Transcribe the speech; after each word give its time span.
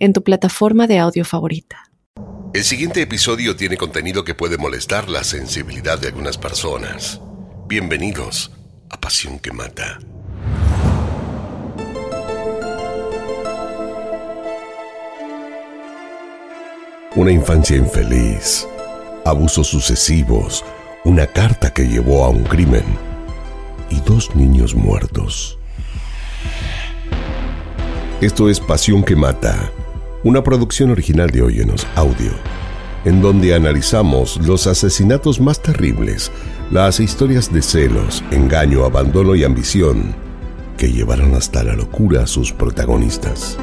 en 0.00 0.14
tu 0.14 0.24
plataforma 0.24 0.86
de 0.86 0.98
audio 0.98 1.24
favorita. 1.24 1.90
El 2.52 2.64
siguiente 2.64 3.02
episodio 3.02 3.54
tiene 3.54 3.76
contenido 3.76 4.24
que 4.24 4.34
puede 4.34 4.56
molestar 4.56 5.08
la 5.08 5.22
sensibilidad 5.22 6.00
de 6.00 6.08
algunas 6.08 6.36
personas. 6.36 7.20
Bienvenidos 7.68 8.50
a 8.88 8.98
Pasión 8.98 9.38
que 9.38 9.52
Mata. 9.52 10.00
Una 17.14 17.30
infancia 17.30 17.76
infeliz, 17.76 18.66
abusos 19.24 19.68
sucesivos, 19.68 20.64
una 21.04 21.26
carta 21.26 21.72
que 21.72 21.86
llevó 21.86 22.24
a 22.24 22.30
un 22.30 22.44
crimen 22.44 22.84
y 23.90 24.00
dos 24.00 24.34
niños 24.34 24.74
muertos. 24.74 25.58
Esto 28.20 28.48
es 28.48 28.60
Pasión 28.60 29.04
que 29.04 29.14
Mata 29.14 29.70
una 30.22 30.42
producción 30.42 30.90
original 30.90 31.30
de 31.30 31.42
Óyenos 31.42 31.86
Audio, 31.94 32.32
en 33.04 33.22
donde 33.22 33.54
analizamos 33.54 34.36
los 34.46 34.66
asesinatos 34.66 35.40
más 35.40 35.62
terribles, 35.62 36.30
las 36.70 37.00
historias 37.00 37.52
de 37.52 37.62
celos, 37.62 38.22
engaño, 38.30 38.84
abandono 38.84 39.34
y 39.34 39.44
ambición 39.44 40.14
que 40.76 40.92
llevaron 40.92 41.34
hasta 41.34 41.62
la 41.62 41.74
locura 41.74 42.24
a 42.24 42.26
sus 42.26 42.52
protagonistas. 42.52 43.58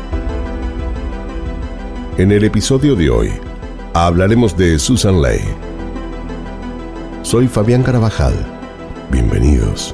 En 2.18 2.32
el 2.32 2.44
episodio 2.44 2.96
de 2.96 3.10
hoy 3.10 3.32
hablaremos 3.94 4.58
de 4.58 4.80
Susan 4.80 5.22
Lay. 5.22 5.42
Soy 7.22 7.48
Fabián 7.48 7.84
Carabajal. 7.84 8.34
Bienvenidos. 9.12 9.94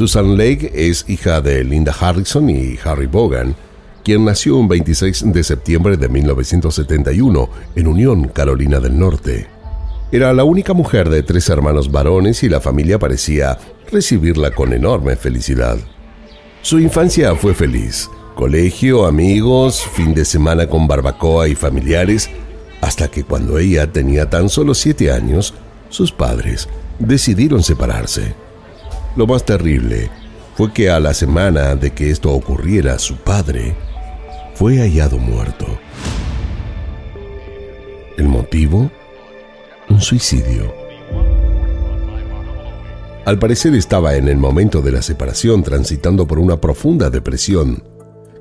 Susan 0.00 0.38
Lake 0.38 0.72
es 0.74 1.04
hija 1.08 1.42
de 1.42 1.62
Linda 1.62 1.92
Harrison 1.92 2.48
y 2.48 2.78
Harry 2.82 3.04
Bogan, 3.04 3.54
quien 4.02 4.24
nació 4.24 4.56
un 4.56 4.66
26 4.66 5.30
de 5.30 5.44
septiembre 5.44 5.98
de 5.98 6.08
1971 6.08 7.50
en 7.76 7.86
Unión, 7.86 8.28
Carolina 8.28 8.80
del 8.80 8.98
Norte. 8.98 9.48
Era 10.10 10.32
la 10.32 10.44
única 10.44 10.72
mujer 10.72 11.10
de 11.10 11.22
tres 11.22 11.50
hermanos 11.50 11.92
varones 11.92 12.42
y 12.42 12.48
la 12.48 12.62
familia 12.62 12.98
parecía 12.98 13.58
recibirla 13.92 14.52
con 14.52 14.72
enorme 14.72 15.16
felicidad. 15.16 15.76
Su 16.62 16.78
infancia 16.78 17.34
fue 17.34 17.52
feliz. 17.52 18.08
Colegio, 18.34 19.04
amigos, 19.04 19.82
fin 19.92 20.14
de 20.14 20.24
semana 20.24 20.66
con 20.66 20.88
barbacoa 20.88 21.46
y 21.46 21.54
familiares, 21.54 22.30
hasta 22.80 23.08
que 23.08 23.22
cuando 23.22 23.58
ella 23.58 23.92
tenía 23.92 24.30
tan 24.30 24.48
solo 24.48 24.72
siete 24.72 25.12
años, 25.12 25.52
sus 25.90 26.10
padres 26.10 26.70
decidieron 26.98 27.62
separarse. 27.62 28.34
Lo 29.16 29.26
más 29.26 29.44
terrible 29.44 30.08
fue 30.56 30.72
que 30.72 30.88
a 30.88 31.00
la 31.00 31.14
semana 31.14 31.74
de 31.74 31.90
que 31.90 32.10
esto 32.10 32.32
ocurriera, 32.32 32.98
su 32.98 33.16
padre 33.16 33.74
fue 34.54 34.78
hallado 34.78 35.18
muerto. 35.18 35.66
¿El 38.16 38.28
motivo? 38.28 38.90
Un 39.88 40.00
suicidio. 40.00 40.72
Al 43.24 43.38
parecer 43.38 43.74
estaba 43.74 44.14
en 44.14 44.28
el 44.28 44.36
momento 44.36 44.80
de 44.80 44.92
la 44.92 45.02
separación 45.02 45.62
transitando 45.62 46.26
por 46.26 46.38
una 46.38 46.60
profunda 46.60 47.10
depresión 47.10 47.82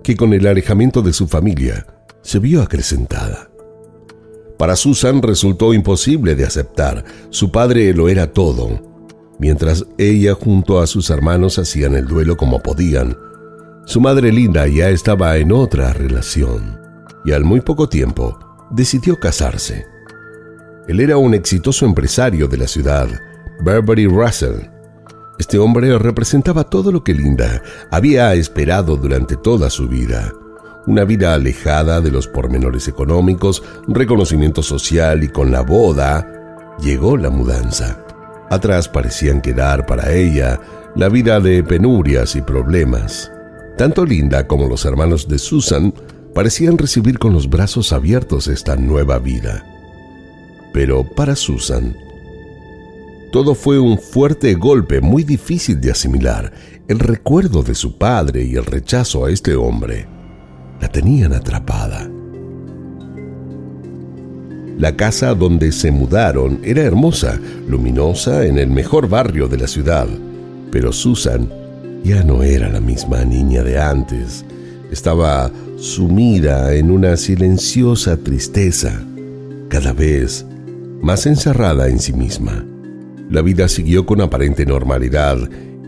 que 0.03 0.15
con 0.15 0.33
el 0.33 0.45
alejamiento 0.45 1.01
de 1.01 1.13
su 1.13 1.27
familia 1.27 1.87
se 2.21 2.39
vio 2.39 2.61
acrecentada. 2.61 3.49
Para 4.57 4.75
Susan 4.75 5.21
resultó 5.21 5.73
imposible 5.73 6.35
de 6.35 6.45
aceptar. 6.45 7.05
Su 7.29 7.51
padre 7.51 7.93
lo 7.93 8.09
era 8.09 8.31
todo 8.31 8.88
mientras 9.39 9.85
ella 9.97 10.35
junto 10.35 10.79
a 10.79 10.87
sus 10.87 11.09
hermanos 11.09 11.57
hacían 11.57 11.95
el 11.95 12.05
duelo 12.05 12.37
como 12.37 12.59
podían. 12.59 13.17
Su 13.85 14.01
madre 14.01 14.31
Linda 14.31 14.67
ya 14.67 14.89
estaba 14.89 15.37
en 15.37 15.51
otra 15.51 15.93
relación 15.93 16.79
y 17.25 17.31
al 17.31 17.43
muy 17.43 17.61
poco 17.61 17.89
tiempo 17.89 18.37
decidió 18.69 19.19
casarse. 19.19 19.85
Él 20.87 20.99
era 20.99 21.17
un 21.17 21.33
exitoso 21.33 21.85
empresario 21.85 22.47
de 22.47 22.57
la 22.57 22.67
ciudad, 22.67 23.07
Beverly 23.63 24.07
Russell. 24.07 24.67
Este 25.39 25.57
hombre 25.57 25.97
representaba 25.97 26.65
todo 26.65 26.91
lo 26.91 27.03
que 27.03 27.13
Linda 27.13 27.61
había 27.91 28.33
esperado 28.33 28.97
durante 28.97 29.37
toda 29.37 29.69
su 29.69 29.87
vida. 29.87 30.33
Una 30.85 31.05
vida 31.05 31.33
alejada 31.33 32.01
de 32.01 32.11
los 32.11 32.27
pormenores 32.27 32.87
económicos, 32.87 33.63
reconocimiento 33.87 34.61
social 34.63 35.23
y 35.23 35.29
con 35.29 35.51
la 35.51 35.61
boda 35.61 36.75
llegó 36.81 37.17
la 37.17 37.29
mudanza. 37.29 38.03
Atrás 38.49 38.89
parecían 38.89 39.41
quedar 39.41 39.85
para 39.85 40.11
ella 40.11 40.59
la 40.95 41.09
vida 41.09 41.39
de 41.39 41.63
penurias 41.63 42.35
y 42.35 42.41
problemas. 42.41 43.31
Tanto 43.77 44.05
Linda 44.05 44.47
como 44.47 44.67
los 44.67 44.85
hermanos 44.85 45.27
de 45.27 45.37
Susan 45.37 45.93
parecían 46.33 46.77
recibir 46.77 47.19
con 47.19 47.33
los 47.33 47.49
brazos 47.49 47.93
abiertos 47.93 48.47
esta 48.47 48.75
nueva 48.75 49.19
vida. 49.19 49.63
Pero 50.73 51.03
para 51.03 51.35
Susan, 51.35 51.95
todo 53.31 53.53
fue 53.53 53.79
un 53.79 53.99
fuerte 53.99 54.55
golpe 54.55 55.01
muy 55.01 55.23
difícil 55.23 55.79
de 55.79 55.91
asimilar. 55.91 56.51
El 56.87 56.99
recuerdo 56.99 57.61
de 57.61 57.75
su 57.75 57.97
padre 57.97 58.43
y 58.43 58.55
el 58.55 58.65
rechazo 58.65 59.25
a 59.25 59.31
este 59.31 59.55
hombre 59.55 60.07
la 60.81 60.87
tenían 60.87 61.33
atrapada. 61.33 62.09
La 64.79 64.95
casa 64.95 65.35
donde 65.35 65.73
se 65.73 65.91
mudaron 65.91 66.61
era 66.63 66.83
hermosa, 66.83 67.37
luminosa, 67.67 68.45
en 68.45 68.57
el 68.57 68.69
mejor 68.69 69.09
barrio 69.09 69.49
de 69.49 69.57
la 69.57 69.67
ciudad. 69.67 70.07
Pero 70.71 70.93
Susan 70.93 71.49
ya 72.05 72.23
no 72.23 72.43
era 72.43 72.69
la 72.69 72.79
misma 72.79 73.25
niña 73.25 73.61
de 73.61 73.77
antes. 73.77 74.45
Estaba 74.89 75.51
sumida 75.77 76.73
en 76.75 76.91
una 76.91 77.17
silenciosa 77.17 78.15
tristeza, 78.15 79.03
cada 79.67 79.91
vez 79.91 80.45
más 81.01 81.25
encerrada 81.25 81.89
en 81.89 81.99
sí 81.99 82.13
misma. 82.13 82.65
La 83.29 83.41
vida 83.41 83.67
siguió 83.67 84.05
con 84.05 84.21
aparente 84.21 84.65
normalidad 84.65 85.37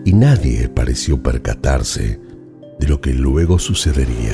y 0.03 0.11
nadie 0.11 0.67
pareció 0.67 1.23
percatarse 1.23 2.19
de 2.77 2.87
lo 2.89 2.99
que 2.99 3.13
luego 3.13 3.57
sucedería. 3.57 4.33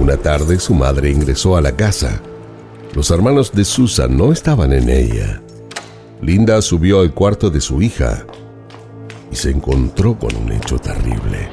Una 0.00 0.16
tarde 0.16 0.58
su 0.58 0.72
madre 0.72 1.10
ingresó 1.10 1.58
a 1.58 1.60
la 1.60 1.76
casa. 1.76 2.22
Los 2.94 3.10
hermanos 3.10 3.52
de 3.52 3.66
Susan 3.66 4.16
no 4.16 4.32
estaban 4.32 4.72
en 4.72 4.88
ella. 4.88 5.42
Linda 6.22 6.62
subió 6.62 7.00
al 7.00 7.12
cuarto 7.12 7.50
de 7.50 7.60
su 7.60 7.82
hija 7.82 8.24
y 9.30 9.36
se 9.36 9.50
encontró 9.50 10.18
con 10.18 10.34
un 10.34 10.52
hecho 10.52 10.78
terrible. 10.78 11.50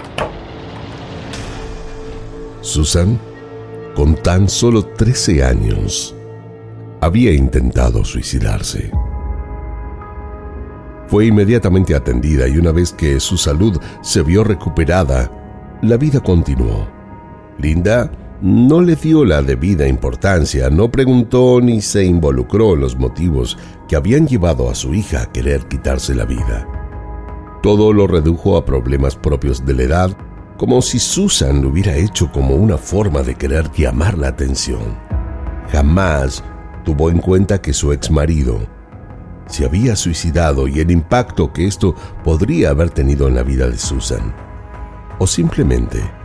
Susan, 2.61 3.19
con 3.93 4.15
tan 4.15 4.47
solo 4.47 4.81
13 4.81 5.43
años, 5.43 6.15
había 7.01 7.33
intentado 7.33 8.05
suicidarse. 8.05 8.91
Fue 11.07 11.25
inmediatamente 11.25 11.93
atendida 11.93 12.47
y 12.47 12.57
una 12.57 12.71
vez 12.71 12.93
que 12.93 13.19
su 13.19 13.37
salud 13.37 13.77
se 14.01 14.23
vio 14.23 14.45
recuperada, 14.45 15.29
la 15.81 15.97
vida 15.97 16.21
continuó. 16.21 16.87
Linda 17.59 18.09
no 18.41 18.81
le 18.81 18.95
dio 18.95 19.25
la 19.25 19.41
debida 19.41 19.87
importancia, 19.87 20.69
no 20.69 20.91
preguntó 20.91 21.59
ni 21.59 21.81
se 21.81 22.05
involucró 22.05 22.73
en 22.73 22.81
los 22.81 22.95
motivos 22.95 23.57
que 23.87 23.95
habían 23.95 24.27
llevado 24.27 24.69
a 24.69 24.75
su 24.75 24.93
hija 24.93 25.23
a 25.23 25.31
querer 25.31 25.67
quitarse 25.67 26.13
la 26.13 26.25
vida. 26.25 26.67
Todo 27.63 27.91
lo 27.93 28.05
redujo 28.05 28.55
a 28.55 28.65
problemas 28.65 29.15
propios 29.15 29.65
de 29.65 29.73
la 29.73 29.83
edad, 29.83 30.17
como 30.57 30.81
si 30.81 30.99
Susan 30.99 31.61
lo 31.61 31.69
hubiera 31.69 31.95
hecho 31.95 32.31
como 32.31 32.55
una 32.55 32.77
forma 32.77 33.21
de 33.21 33.35
querer 33.35 33.71
llamar 33.71 34.17
la 34.17 34.27
atención. 34.27 34.97
Jamás 35.71 36.43
tuvo 36.85 37.09
en 37.09 37.19
cuenta 37.19 37.61
que 37.61 37.73
su 37.73 37.91
ex 37.91 38.11
marido 38.11 38.59
se 39.47 39.65
había 39.65 39.95
suicidado 39.95 40.67
y 40.67 40.79
el 40.79 40.91
impacto 40.91 41.51
que 41.51 41.65
esto 41.65 41.95
podría 42.23 42.69
haber 42.69 42.91
tenido 42.91 43.27
en 43.27 43.35
la 43.35 43.43
vida 43.43 43.67
de 43.67 43.77
Susan. 43.77 44.33
O 45.19 45.25
simplemente 45.25 46.16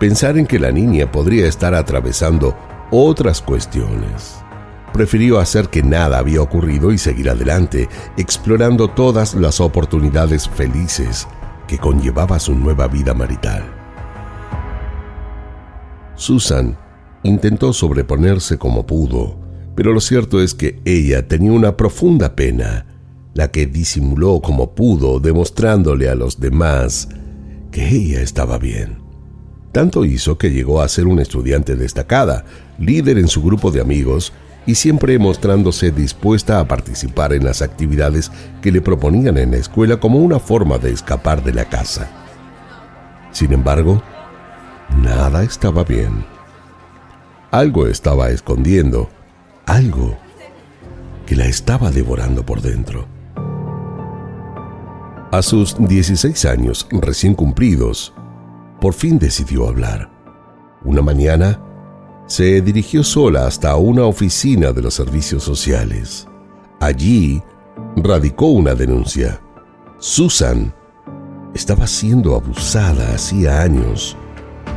pensar 0.00 0.38
en 0.38 0.46
que 0.46 0.58
la 0.58 0.72
niña 0.72 1.12
podría 1.12 1.46
estar 1.46 1.74
atravesando 1.74 2.56
otras 2.90 3.42
cuestiones. 3.42 4.38
Prefirió 4.94 5.38
hacer 5.38 5.68
que 5.68 5.82
nada 5.82 6.18
había 6.18 6.40
ocurrido 6.40 6.90
y 6.90 6.96
seguir 6.96 7.28
adelante, 7.28 7.86
explorando 8.16 8.88
todas 8.88 9.34
las 9.34 9.60
oportunidades 9.60 10.48
felices 10.48 11.28
que 11.68 11.78
conllevaba 11.78 12.38
su 12.40 12.54
nueva 12.54 12.88
vida 12.88 13.12
marital. 13.12 13.62
Susan 16.16 16.78
intentó 17.22 17.74
sobreponerse 17.74 18.56
como 18.56 18.86
pudo, 18.86 19.38
pero 19.76 19.92
lo 19.92 20.00
cierto 20.00 20.40
es 20.40 20.54
que 20.54 20.80
ella 20.86 21.28
tenía 21.28 21.52
una 21.52 21.76
profunda 21.76 22.34
pena, 22.34 22.86
la 23.34 23.50
que 23.50 23.66
disimuló 23.66 24.40
como 24.40 24.74
pudo, 24.74 25.20
demostrándole 25.20 26.08
a 26.08 26.14
los 26.14 26.40
demás 26.40 27.10
que 27.70 27.86
ella 27.86 28.22
estaba 28.22 28.58
bien. 28.58 28.99
Tanto 29.72 30.04
hizo 30.04 30.36
que 30.36 30.50
llegó 30.50 30.80
a 30.80 30.88
ser 30.88 31.06
una 31.06 31.22
estudiante 31.22 31.76
destacada, 31.76 32.44
líder 32.78 33.18
en 33.18 33.28
su 33.28 33.42
grupo 33.42 33.70
de 33.70 33.80
amigos 33.80 34.32
y 34.66 34.74
siempre 34.74 35.18
mostrándose 35.18 35.90
dispuesta 35.90 36.60
a 36.60 36.66
participar 36.66 37.32
en 37.32 37.44
las 37.44 37.62
actividades 37.62 38.30
que 38.60 38.72
le 38.72 38.80
proponían 38.80 39.38
en 39.38 39.52
la 39.52 39.56
escuela 39.58 39.98
como 39.98 40.18
una 40.18 40.38
forma 40.38 40.78
de 40.78 40.92
escapar 40.92 41.42
de 41.44 41.54
la 41.54 41.64
casa. 41.66 42.10
Sin 43.30 43.52
embargo, 43.52 44.02
nada 45.02 45.44
estaba 45.44 45.84
bien. 45.84 46.24
Algo 47.52 47.86
estaba 47.86 48.30
escondiendo, 48.30 49.08
algo 49.66 50.18
que 51.26 51.36
la 51.36 51.46
estaba 51.46 51.90
devorando 51.90 52.44
por 52.44 52.60
dentro. 52.60 53.06
A 55.32 55.42
sus 55.42 55.76
16 55.78 56.44
años 56.46 56.88
recién 56.90 57.34
cumplidos, 57.34 58.12
por 58.80 58.94
fin 58.94 59.18
decidió 59.18 59.68
hablar. 59.68 60.10
Una 60.84 61.02
mañana, 61.02 61.60
se 62.26 62.60
dirigió 62.62 63.02
sola 63.02 63.46
hasta 63.46 63.76
una 63.76 64.04
oficina 64.04 64.72
de 64.72 64.82
los 64.82 64.94
servicios 64.94 65.42
sociales. 65.42 66.28
Allí 66.80 67.42
radicó 67.96 68.46
una 68.46 68.74
denuncia. 68.74 69.40
Susan 69.98 70.72
estaba 71.54 71.86
siendo 71.86 72.36
abusada 72.36 73.14
hacía 73.14 73.62
años 73.62 74.16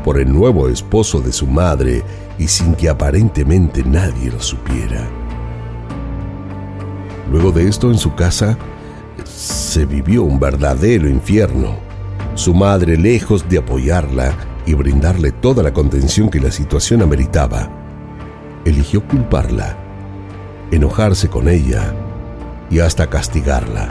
por 0.04 0.20
el 0.20 0.34
nuevo 0.34 0.68
esposo 0.68 1.22
de 1.22 1.32
su 1.32 1.48
madre 1.48 2.04
y 2.38 2.48
sin 2.48 2.74
que 2.76 2.90
aparentemente 2.90 3.84
nadie 3.84 4.32
lo 4.32 4.42
supiera. 4.42 5.08
Luego 7.32 7.52
de 7.52 7.68
esto 7.68 7.90
en 7.90 7.98
su 7.98 8.16
casa 8.16 8.58
se 9.24 9.86
vivió 9.86 10.24
un 10.24 10.40
verdadero 10.40 11.08
infierno. 11.08 11.83
Su 12.36 12.54
madre, 12.56 12.98
lejos 12.98 13.48
de 13.48 13.60
apoyarla 13.60 14.36
y 14.66 14.74
brindarle 14.74 15.32
toda 15.32 15.62
la 15.62 15.72
contención 15.72 16.30
que 16.30 16.40
la 16.40 16.52
situación 16.52 17.04
ameritaba, 17.04 17.70
eligió 18.66 19.08
culparla, 19.08 19.78
enojarse 20.72 21.30
con 21.30 21.48
ella 21.48 21.94
y 22.72 22.80
hasta 22.80 23.08
castigarla. 23.08 23.88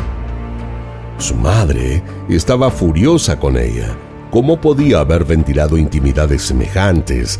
Su 1.19 1.37
madre 1.37 2.03
estaba 2.29 2.71
furiosa 2.71 3.39
con 3.39 3.57
ella. 3.57 3.97
¿Cómo 4.33 4.61
podía 4.61 5.01
haber 5.01 5.25
ventilado 5.25 5.77
intimidades 5.79 6.43
semejantes? 6.43 7.39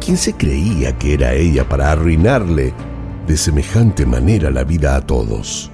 ¿Quién 0.00 0.16
se 0.16 0.32
creía 0.32 0.98
que 0.98 1.14
era 1.14 1.34
ella 1.34 1.68
para 1.68 1.92
arruinarle 1.92 2.72
de 3.28 3.36
semejante 3.36 4.06
manera 4.06 4.50
la 4.50 4.64
vida 4.64 4.96
a 4.96 5.02
todos? 5.02 5.70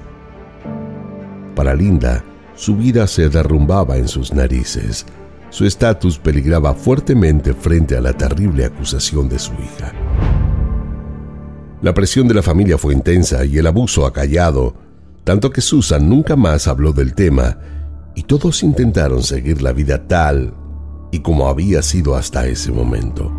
Para 1.55 1.75
Linda, 1.75 2.23
su 2.59 2.75
vida 2.75 3.07
se 3.07 3.29
derrumbaba 3.29 3.99
en 3.99 4.09
sus 4.09 4.35
narices. 4.35 5.07
Su 5.49 5.65
estatus 5.65 6.19
peligraba 6.19 6.75
fuertemente 6.75 7.55
frente 7.55 7.97
a 7.97 8.01
la 8.01 8.13
terrible 8.13 8.65
acusación 8.65 9.29
de 9.29 9.39
su 9.39 9.53
hija. 9.53 9.93
La 11.81 11.95
presión 11.95 12.27
de 12.27 12.35
la 12.35 12.43
familia 12.43 12.77
fue 12.77 12.95
intensa 12.95 13.45
y 13.45 13.59
el 13.59 13.67
abuso 13.69 14.05
acallado, 14.07 14.75
tanto 15.23 15.51
que 15.51 15.61
Susan 15.61 16.09
nunca 16.09 16.35
más 16.35 16.67
habló 16.67 16.93
del 16.93 17.15
tema 17.15 17.59
y 18.17 18.25
todos 18.25 18.65
intentaron 18.65 19.23
seguir 19.23 19.63
la 19.63 19.73
vida 19.73 20.09
tal 20.09 20.53
y 21.13 21.21
como 21.21 21.49
había 21.49 21.81
sido 21.81 22.17
hasta 22.17 22.49
ese 22.49 22.73
momento. 22.73 23.33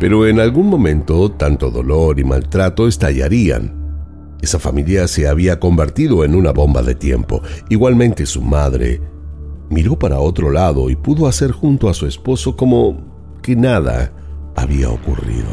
Pero 0.00 0.26
en 0.26 0.40
algún 0.40 0.68
momento 0.70 1.32
tanto 1.32 1.70
dolor 1.70 2.18
y 2.18 2.24
maltrato 2.24 2.88
estallarían 2.88 3.85
esa 4.42 4.58
familia 4.58 5.08
se 5.08 5.28
había 5.28 5.58
convertido 5.58 6.24
en 6.24 6.34
una 6.34 6.52
bomba 6.52 6.82
de 6.82 6.94
tiempo. 6.94 7.42
Igualmente 7.68 8.26
su 8.26 8.42
madre 8.42 9.00
miró 9.70 9.98
para 9.98 10.20
otro 10.20 10.50
lado 10.50 10.90
y 10.90 10.96
pudo 10.96 11.26
hacer 11.26 11.52
junto 11.52 11.88
a 11.88 11.94
su 11.94 12.06
esposo 12.06 12.56
como 12.56 13.38
que 13.42 13.56
nada 13.56 14.12
había 14.54 14.90
ocurrido. 14.90 15.48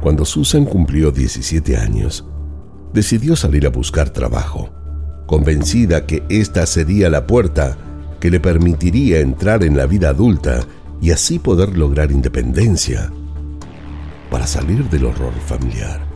Cuando 0.00 0.24
Susan 0.24 0.64
cumplió 0.64 1.12
17 1.12 1.76
años, 1.76 2.24
decidió 2.92 3.36
salir 3.36 3.66
a 3.66 3.70
buscar 3.70 4.10
trabajo, 4.10 4.70
convencida 5.26 6.06
que 6.06 6.22
esta 6.28 6.66
sería 6.66 7.08
la 7.08 7.26
puerta 7.26 7.76
que 8.20 8.30
le 8.30 8.40
permitiría 8.40 9.20
entrar 9.20 9.62
en 9.64 9.76
la 9.76 9.86
vida 9.86 10.10
adulta 10.10 10.60
y 11.00 11.10
así 11.10 11.38
poder 11.38 11.76
lograr 11.76 12.12
independencia 12.12 13.12
para 14.30 14.46
salir 14.46 14.88
del 14.88 15.06
horror 15.06 15.34
familiar 15.46 16.11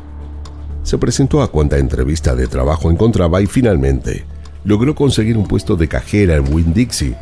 se 0.87 0.99
presentó 0.99 1.43
a 1.43 1.51
cuanta 1.51 1.79
entrevista 1.79 2.37
de 2.37 2.47
trabajo 2.47 2.93
encontraba 2.93 3.43
y 3.43 3.47
finalmente 3.47 4.25
logró 4.65 4.95
conseguir 4.95 5.37
un 5.37 5.49
puesto 5.49 5.75
de 5.75 5.89
cajera 5.89 6.37
en 6.37 6.55
Winn-Dixie, 6.55 7.17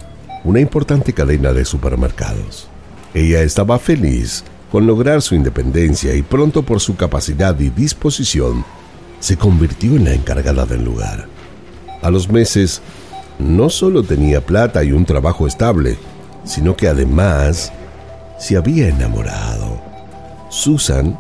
una 0.45 0.61
importante 0.61 1.15
cadena 1.15 1.55
de 1.55 1.65
supermercados. 1.65 2.69
Ella 3.15 3.41
estaba 3.41 3.79
feliz 3.79 4.45
con 4.71 4.87
lograr 4.87 5.23
su 5.23 5.35
independencia 5.35 6.15
y 6.15 6.21
pronto 6.21 6.63
por 6.63 6.79
su 6.79 6.95
capacidad 6.97 7.59
y 7.59 7.71
disposición 7.71 8.67
se 9.19 9.39
convirtió 9.39 9.97
en 9.97 10.05
la 10.05 10.13
encargada 10.13 10.67
del 10.67 10.85
lugar. 10.85 11.27
A 12.03 12.11
los 12.11 12.29
meses, 12.29 12.83
no 13.39 13.71
solo 13.71 14.03
tenía 14.03 14.45
plata 14.45 14.85
y 14.85 14.93
un 14.93 15.07
trabajo 15.07 15.47
estable, 15.47 15.97
sino 16.45 16.77
que 16.77 16.87
además 16.87 17.73
se 18.39 18.59
había 18.59 18.89
enamorado. 18.89 19.81
Susan 20.51 21.19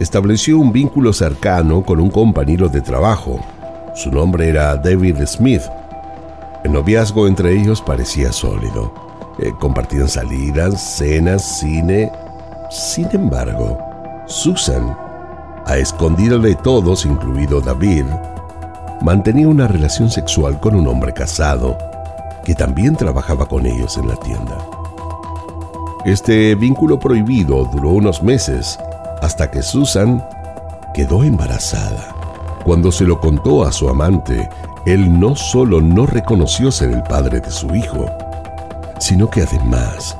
estableció 0.00 0.58
un 0.58 0.72
vínculo 0.72 1.12
cercano 1.12 1.82
con 1.82 2.00
un 2.00 2.10
compañero 2.10 2.68
de 2.68 2.80
trabajo. 2.80 3.38
Su 3.94 4.10
nombre 4.10 4.48
era 4.48 4.74
David 4.76 5.16
Smith. 5.26 5.62
El 6.64 6.72
noviazgo 6.72 7.28
entre 7.28 7.52
ellos 7.52 7.82
parecía 7.82 8.32
sólido. 8.32 8.92
Eh, 9.38 9.52
compartían 9.60 10.08
salidas, 10.08 10.80
cenas, 10.96 11.58
cine. 11.58 12.10
Sin 12.70 13.08
embargo, 13.12 13.78
Susan, 14.26 14.96
a 15.66 15.76
escondida 15.76 16.38
de 16.38 16.54
todos, 16.54 17.04
incluido 17.04 17.60
David, 17.60 18.06
mantenía 19.02 19.48
una 19.48 19.68
relación 19.68 20.10
sexual 20.10 20.58
con 20.60 20.74
un 20.74 20.86
hombre 20.88 21.12
casado 21.12 21.76
que 22.44 22.54
también 22.54 22.96
trabajaba 22.96 23.46
con 23.46 23.66
ellos 23.66 23.98
en 23.98 24.08
la 24.08 24.16
tienda. 24.16 24.56
Este 26.06 26.54
vínculo 26.54 26.98
prohibido 26.98 27.66
duró 27.66 27.90
unos 27.90 28.22
meses 28.22 28.78
hasta 29.22 29.50
que 29.50 29.62
Susan 29.62 30.26
quedó 30.94 31.22
embarazada. 31.24 32.14
Cuando 32.64 32.92
se 32.92 33.04
lo 33.04 33.20
contó 33.20 33.64
a 33.64 33.72
su 33.72 33.88
amante, 33.88 34.48
él 34.86 35.18
no 35.18 35.36
solo 35.36 35.80
no 35.80 36.06
reconoció 36.06 36.70
ser 36.72 36.90
el 36.90 37.02
padre 37.02 37.40
de 37.40 37.50
su 37.50 37.74
hijo, 37.74 38.06
sino 38.98 39.30
que 39.30 39.42
además 39.42 40.16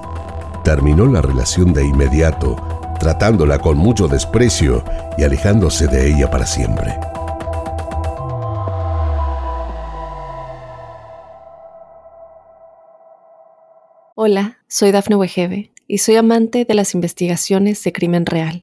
terminó 0.64 1.06
la 1.06 1.22
relación 1.22 1.72
de 1.72 1.84
inmediato, 1.84 2.56
tratándola 2.98 3.58
con 3.58 3.78
mucho 3.78 4.08
desprecio 4.08 4.84
y 5.16 5.24
alejándose 5.24 5.86
de 5.86 6.08
ella 6.08 6.30
para 6.30 6.46
siempre. 6.46 6.94
Hola, 14.14 14.58
soy 14.68 14.92
Dafne 14.92 15.16
Wegebe 15.16 15.72
y 15.88 15.98
soy 15.98 16.16
amante 16.16 16.66
de 16.66 16.74
las 16.74 16.94
investigaciones 16.94 17.82
de 17.82 17.92
crimen 17.92 18.26
real. 18.26 18.62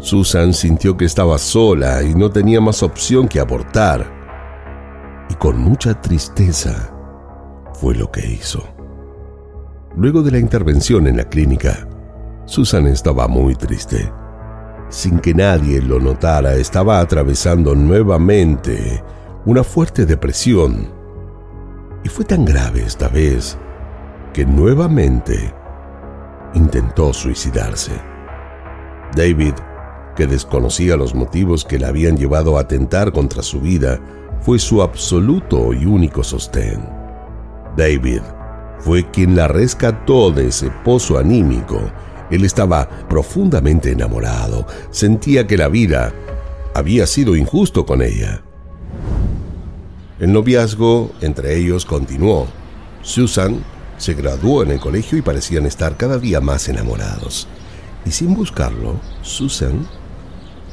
Susan 0.00 0.54
sintió 0.54 0.96
que 0.96 1.04
estaba 1.04 1.38
sola 1.38 2.02
y 2.02 2.14
no 2.14 2.30
tenía 2.30 2.60
más 2.60 2.82
opción 2.82 3.26
que 3.26 3.40
abortar. 3.40 4.06
Y 5.28 5.34
con 5.34 5.58
mucha 5.58 6.00
tristeza 6.00 6.92
fue 7.74 7.94
lo 7.94 8.10
que 8.10 8.26
hizo. 8.26 8.64
Luego 9.96 10.22
de 10.22 10.30
la 10.30 10.38
intervención 10.38 11.06
en 11.08 11.16
la 11.16 11.24
clínica, 11.24 11.88
Susan 12.44 12.86
estaba 12.86 13.26
muy 13.26 13.56
triste. 13.56 14.12
Sin 14.88 15.18
que 15.18 15.34
nadie 15.34 15.82
lo 15.82 15.98
notara, 15.98 16.54
estaba 16.54 17.00
atravesando 17.00 17.74
nuevamente 17.74 19.02
una 19.44 19.64
fuerte 19.64 20.06
depresión. 20.06 20.88
Y 22.04 22.08
fue 22.08 22.24
tan 22.24 22.44
grave 22.44 22.84
esta 22.86 23.08
vez 23.08 23.58
que 24.32 24.46
nuevamente 24.46 25.52
intentó 26.54 27.12
suicidarse. 27.12 27.92
David, 29.14 29.54
que 30.18 30.26
desconocía 30.26 30.96
los 30.96 31.14
motivos 31.14 31.64
que 31.64 31.78
le 31.78 31.86
habían 31.86 32.16
llevado 32.16 32.58
a 32.58 32.62
atentar 32.62 33.12
contra 33.12 33.40
su 33.40 33.60
vida, 33.60 34.00
fue 34.40 34.58
su 34.58 34.82
absoluto 34.82 35.72
y 35.72 35.86
único 35.86 36.24
sostén. 36.24 36.84
David 37.76 38.22
fue 38.80 39.08
quien 39.12 39.36
la 39.36 39.46
rescató 39.46 40.32
de 40.32 40.48
ese 40.48 40.72
pozo 40.84 41.18
anímico. 41.18 41.80
Él 42.32 42.44
estaba 42.44 42.88
profundamente 43.08 43.92
enamorado, 43.92 44.66
sentía 44.90 45.46
que 45.46 45.56
la 45.56 45.68
vida 45.68 46.12
había 46.74 47.06
sido 47.06 47.36
injusto 47.36 47.86
con 47.86 48.02
ella. 48.02 48.42
El 50.18 50.32
noviazgo 50.32 51.12
entre 51.20 51.56
ellos 51.58 51.84
continuó. 51.84 52.48
Susan 53.02 53.62
se 53.98 54.14
graduó 54.14 54.64
en 54.64 54.72
el 54.72 54.80
colegio 54.80 55.16
y 55.16 55.22
parecían 55.22 55.64
estar 55.64 55.96
cada 55.96 56.18
día 56.18 56.40
más 56.40 56.68
enamorados. 56.68 57.46
Y 58.04 58.10
sin 58.10 58.34
buscarlo, 58.34 58.96
Susan 59.22 59.86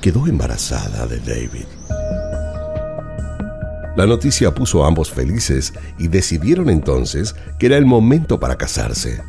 quedó 0.05 0.27
embarazada 0.27 1.07
de 1.07 1.17
David. 1.17 1.65
La 3.97 4.05
noticia 4.05 4.53
puso 4.53 4.85
a 4.85 4.87
ambos 4.87 5.09
felices 5.09 5.73
y 5.97 6.09
decidieron 6.09 6.69
entonces 6.69 7.33
que 7.57 7.65
era 7.65 7.77
el 7.77 7.87
momento 7.87 8.39
para 8.39 8.55
casarse. 8.55 9.23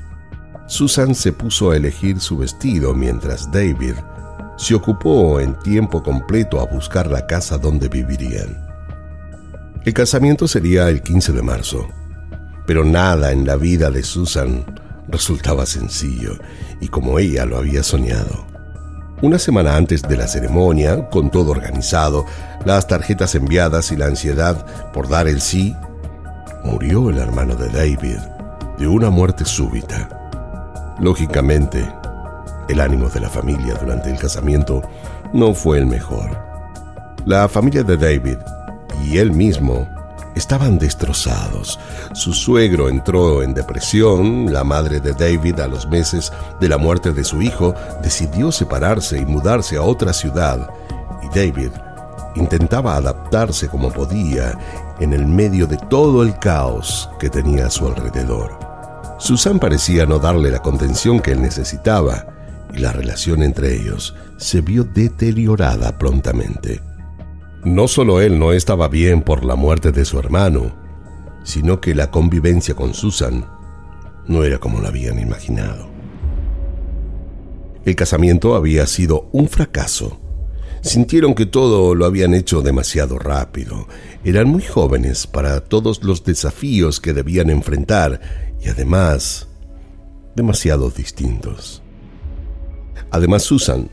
Susan 0.66 1.14
se 1.14 1.32
puso 1.32 1.70
a 1.70 1.78
elegir 1.78 2.20
su 2.20 2.36
vestido 2.36 2.92
mientras 2.92 3.50
David 3.50 3.94
se 4.58 4.74
ocupó 4.74 5.40
en 5.40 5.58
tiempo 5.60 6.02
completo 6.02 6.60
a 6.60 6.66
buscar 6.66 7.06
la 7.06 7.26
casa 7.26 7.56
donde 7.56 7.88
vivirían. 7.88 8.62
El 9.82 9.94
casamiento 9.94 10.46
sería 10.46 10.90
el 10.90 11.00
15 11.00 11.32
de 11.32 11.40
marzo, 11.40 11.88
pero 12.66 12.84
nada 12.84 13.32
en 13.32 13.46
la 13.46 13.56
vida 13.56 13.90
de 13.90 14.02
Susan 14.02 14.62
resultaba 15.08 15.64
sencillo 15.64 16.36
y 16.82 16.88
como 16.88 17.18
ella 17.18 17.46
lo 17.46 17.56
había 17.56 17.82
soñado. 17.82 18.55
Una 19.22 19.38
semana 19.38 19.76
antes 19.76 20.02
de 20.02 20.14
la 20.14 20.28
ceremonia, 20.28 21.08
con 21.08 21.30
todo 21.30 21.50
organizado, 21.52 22.26
las 22.66 22.86
tarjetas 22.86 23.34
enviadas 23.34 23.90
y 23.90 23.96
la 23.96 24.06
ansiedad 24.06 24.66
por 24.92 25.08
dar 25.08 25.26
el 25.26 25.40
sí, 25.40 25.74
murió 26.62 27.08
el 27.08 27.16
hermano 27.16 27.54
de 27.54 27.70
David 27.70 28.18
de 28.78 28.86
una 28.86 29.08
muerte 29.08 29.46
súbita. 29.46 30.94
Lógicamente, 31.00 31.88
el 32.68 32.78
ánimo 32.78 33.08
de 33.08 33.20
la 33.20 33.30
familia 33.30 33.74
durante 33.80 34.10
el 34.10 34.18
casamiento 34.18 34.82
no 35.32 35.54
fue 35.54 35.78
el 35.78 35.86
mejor. 35.86 36.36
La 37.24 37.48
familia 37.48 37.82
de 37.84 37.96
David 37.96 38.36
y 39.02 39.16
él 39.16 39.32
mismo 39.32 39.88
estaban 40.36 40.78
destrozados. 40.78 41.80
Su 42.12 42.32
suegro 42.32 42.88
entró 42.88 43.42
en 43.42 43.54
depresión, 43.54 44.52
la 44.52 44.62
madre 44.62 45.00
de 45.00 45.14
David 45.14 45.58
a 45.60 45.66
los 45.66 45.88
meses 45.88 46.32
de 46.60 46.68
la 46.68 46.78
muerte 46.78 47.12
de 47.12 47.24
su 47.24 47.42
hijo 47.42 47.74
decidió 48.02 48.52
separarse 48.52 49.18
y 49.18 49.24
mudarse 49.24 49.76
a 49.76 49.82
otra 49.82 50.12
ciudad, 50.12 50.70
y 51.22 51.28
David 51.36 51.70
intentaba 52.36 52.96
adaptarse 52.96 53.68
como 53.68 53.90
podía 53.90 54.56
en 55.00 55.14
el 55.14 55.26
medio 55.26 55.66
de 55.66 55.78
todo 55.78 56.22
el 56.22 56.38
caos 56.38 57.08
que 57.18 57.30
tenía 57.30 57.66
a 57.66 57.70
su 57.70 57.86
alrededor. 57.86 58.58
Susan 59.18 59.58
parecía 59.58 60.04
no 60.04 60.18
darle 60.18 60.50
la 60.50 60.60
contención 60.60 61.20
que 61.20 61.32
él 61.32 61.40
necesitaba, 61.40 62.26
y 62.74 62.78
la 62.78 62.92
relación 62.92 63.42
entre 63.42 63.74
ellos 63.74 64.14
se 64.36 64.60
vio 64.60 64.84
deteriorada 64.84 65.96
prontamente. 65.96 66.82
No 67.66 67.88
solo 67.88 68.20
él 68.20 68.38
no 68.38 68.52
estaba 68.52 68.86
bien 68.86 69.22
por 69.22 69.44
la 69.44 69.56
muerte 69.56 69.90
de 69.90 70.04
su 70.04 70.20
hermano, 70.20 70.72
sino 71.42 71.80
que 71.80 71.96
la 71.96 72.12
convivencia 72.12 72.76
con 72.76 72.94
Susan 72.94 73.44
no 74.28 74.44
era 74.44 74.58
como 74.58 74.80
lo 74.80 74.86
habían 74.86 75.18
imaginado. 75.18 75.88
El 77.84 77.96
casamiento 77.96 78.54
había 78.54 78.86
sido 78.86 79.28
un 79.32 79.48
fracaso. 79.48 80.20
Sintieron 80.80 81.34
que 81.34 81.44
todo 81.44 81.96
lo 81.96 82.06
habían 82.06 82.34
hecho 82.34 82.62
demasiado 82.62 83.18
rápido. 83.18 83.88
Eran 84.22 84.46
muy 84.46 84.62
jóvenes 84.62 85.26
para 85.26 85.58
todos 85.58 86.04
los 86.04 86.22
desafíos 86.22 87.00
que 87.00 87.14
debían 87.14 87.50
enfrentar 87.50 88.20
y 88.64 88.68
además 88.68 89.48
demasiado 90.36 90.90
distintos. 90.90 91.82
Además 93.10 93.42
Susan 93.42 93.90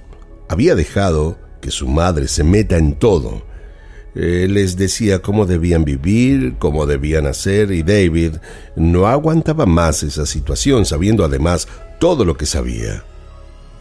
había 0.47 0.75
dejado 0.75 1.39
que 1.59 1.71
su 1.71 1.87
madre 1.87 2.27
se 2.27 2.43
meta 2.43 2.77
en 2.77 2.93
todo 2.99 3.51
eh, 4.15 4.47
les 4.49 4.77
decía 4.77 5.19
cómo 5.19 5.45
debían 5.45 5.85
vivir, 5.85 6.55
cómo 6.59 6.85
debían 6.85 7.25
hacer, 7.25 7.71
y 7.71 7.81
David 7.81 8.35
no 8.75 9.07
aguantaba 9.07 9.65
más 9.65 10.03
esa 10.03 10.25
situación, 10.25 10.85
sabiendo 10.85 11.23
además 11.23 11.67
todo 11.99 12.23
lo 12.23 12.37
que 12.37 12.45
sabía. 12.45 13.03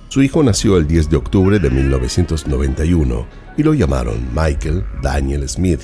Su 0.09 0.23
hijo 0.23 0.43
nació 0.43 0.77
el 0.77 0.87
10 0.87 1.11
de 1.11 1.17
octubre 1.17 1.59
de 1.59 1.71
1991 1.71 3.27
y 3.57 3.62
lo 3.62 3.75
llamaron 3.75 4.29
Michael 4.35 4.85
Daniel 5.03 5.49
Smith. 5.49 5.81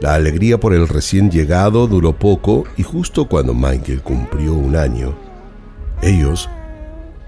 La 0.00 0.14
alegría 0.14 0.58
por 0.58 0.74
el 0.74 0.88
recién 0.88 1.30
llegado 1.30 1.86
duró 1.86 2.16
poco 2.16 2.64
y 2.76 2.82
justo 2.82 3.28
cuando 3.28 3.54
Michael 3.54 4.02
cumplió 4.02 4.54
un 4.54 4.74
año, 4.74 5.14
ellos 6.02 6.48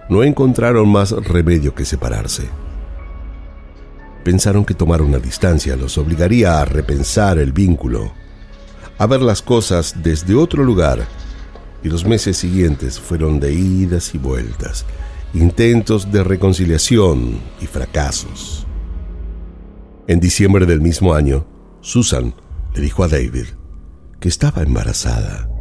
no 0.09 0.25
encontraron 0.25 0.89
más 0.89 1.13
remedio 1.13 1.75
que 1.75 1.85
separarse 1.85 2.49
pensaron 4.25 4.65
que 4.65 4.75
tomar 4.75 5.03
una 5.03 5.19
distancia 5.19 5.77
los 5.77 5.99
obligaría 5.99 6.61
a 6.61 6.65
repensar 6.65 7.39
el 7.39 7.53
vínculo, 7.53 8.13
a 8.99 9.07
ver 9.07 9.21
las 9.21 9.43
cosas 9.43 10.03
desde 10.03 10.35
otro 10.35 10.65
lugar, 10.65 11.07
y 11.83 11.89
los 11.89 12.07
meses 12.07 12.39
siguientes 12.39 12.99
fueron 12.99 13.39
de 13.39 13.53
idas 13.53 14.15
y 14.15 14.19
vueltas, 14.19 14.87
intentos 15.35 16.11
de 16.11 16.25
reconciliación 16.25 17.39
y 17.61 17.67
fracasos. 17.67 18.67
En 20.07 20.19
diciembre 20.19 20.65
del 20.65 20.81
mismo 20.81 21.15
año, 21.15 21.47
Susan 21.81 22.35
le 22.75 22.81
dijo 22.81 23.05
a 23.05 23.09
David 23.09 23.47
que 24.19 24.29
estaba 24.29 24.63
embarazada. 24.63 25.54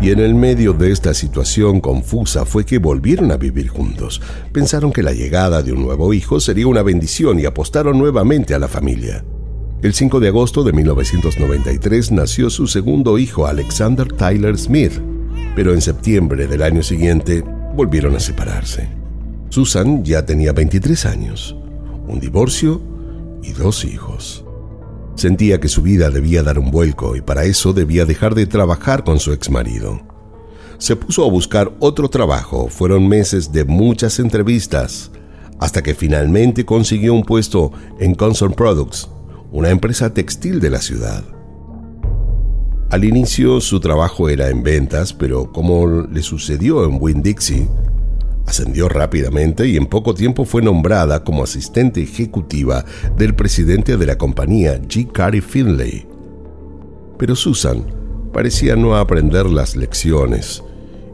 Y 0.00 0.10
en 0.10 0.20
el 0.20 0.34
medio 0.34 0.72
de 0.72 0.92
esta 0.92 1.12
situación 1.12 1.80
confusa 1.80 2.44
fue 2.44 2.64
que 2.64 2.78
volvieron 2.78 3.32
a 3.32 3.36
vivir 3.36 3.68
juntos. 3.68 4.22
Pensaron 4.52 4.92
que 4.92 5.02
la 5.02 5.12
llegada 5.12 5.60
de 5.62 5.72
un 5.72 5.82
nuevo 5.82 6.14
hijo 6.14 6.38
sería 6.38 6.68
una 6.68 6.82
bendición 6.82 7.40
y 7.40 7.46
apostaron 7.46 7.98
nuevamente 7.98 8.54
a 8.54 8.60
la 8.60 8.68
familia. 8.68 9.24
El 9.82 9.94
5 9.94 10.20
de 10.20 10.28
agosto 10.28 10.62
de 10.62 10.72
1993 10.72 12.12
nació 12.12 12.48
su 12.48 12.68
segundo 12.68 13.18
hijo, 13.18 13.46
Alexander 13.46 14.06
Tyler 14.12 14.56
Smith, 14.56 14.92
pero 15.56 15.74
en 15.74 15.80
septiembre 15.80 16.46
del 16.46 16.62
año 16.62 16.82
siguiente 16.84 17.42
volvieron 17.74 18.14
a 18.14 18.20
separarse. 18.20 18.88
Susan 19.50 20.04
ya 20.04 20.24
tenía 20.24 20.52
23 20.52 21.06
años, 21.06 21.56
un 22.06 22.20
divorcio 22.20 22.80
y 23.42 23.52
dos 23.52 23.84
hijos. 23.84 24.44
Sentía 25.18 25.58
que 25.58 25.66
su 25.66 25.82
vida 25.82 26.10
debía 26.10 26.44
dar 26.44 26.60
un 26.60 26.70
vuelco 26.70 27.16
y 27.16 27.20
para 27.20 27.42
eso 27.42 27.72
debía 27.72 28.04
dejar 28.04 28.36
de 28.36 28.46
trabajar 28.46 29.02
con 29.02 29.18
su 29.18 29.32
exmarido. 29.32 30.00
Se 30.78 30.94
puso 30.94 31.24
a 31.24 31.28
buscar 31.28 31.72
otro 31.80 32.08
trabajo, 32.08 32.68
fueron 32.68 33.08
meses 33.08 33.50
de 33.50 33.64
muchas 33.64 34.20
entrevistas, 34.20 35.10
hasta 35.58 35.82
que 35.82 35.96
finalmente 35.96 36.64
consiguió 36.64 37.14
un 37.14 37.24
puesto 37.24 37.72
en 37.98 38.14
Concern 38.14 38.52
Products, 38.52 39.10
una 39.50 39.70
empresa 39.70 40.14
textil 40.14 40.60
de 40.60 40.70
la 40.70 40.80
ciudad. 40.80 41.24
Al 42.88 43.04
inicio 43.04 43.60
su 43.60 43.80
trabajo 43.80 44.28
era 44.28 44.50
en 44.50 44.62
ventas, 44.62 45.12
pero 45.12 45.50
como 45.50 46.02
le 46.02 46.22
sucedió 46.22 46.84
en 46.84 46.98
Winn-Dixie, 47.00 47.68
Ascendió 48.48 48.88
rápidamente 48.88 49.68
y 49.68 49.76
en 49.76 49.84
poco 49.84 50.14
tiempo 50.14 50.46
fue 50.46 50.62
nombrada 50.62 51.22
como 51.22 51.44
asistente 51.44 52.02
ejecutiva 52.02 52.82
del 53.14 53.34
presidente 53.34 53.98
de 53.98 54.06
la 54.06 54.16
compañía, 54.16 54.80
G. 54.80 55.12
Carey 55.12 55.42
Finlay. 55.42 56.06
Pero 57.18 57.36
Susan 57.36 57.84
parecía 58.32 58.74
no 58.74 58.96
aprender 58.96 59.44
las 59.44 59.76
lecciones 59.76 60.64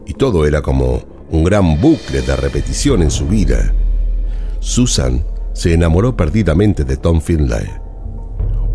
y 0.07 0.13
todo 0.13 0.47
era 0.47 0.63
como 0.63 1.03
un 1.29 1.43
gran 1.43 1.81
bucle 1.81 2.23
de 2.23 2.37
repetición 2.37 3.03
en 3.03 3.11
su 3.11 3.27
vida. 3.27 3.75
Susan 4.61 5.25
se 5.55 5.75
enamoró 5.75 6.17
perdidamente 6.17 6.85
de 6.85 6.97
Tom 6.97 7.21
Finlay, 7.21 7.67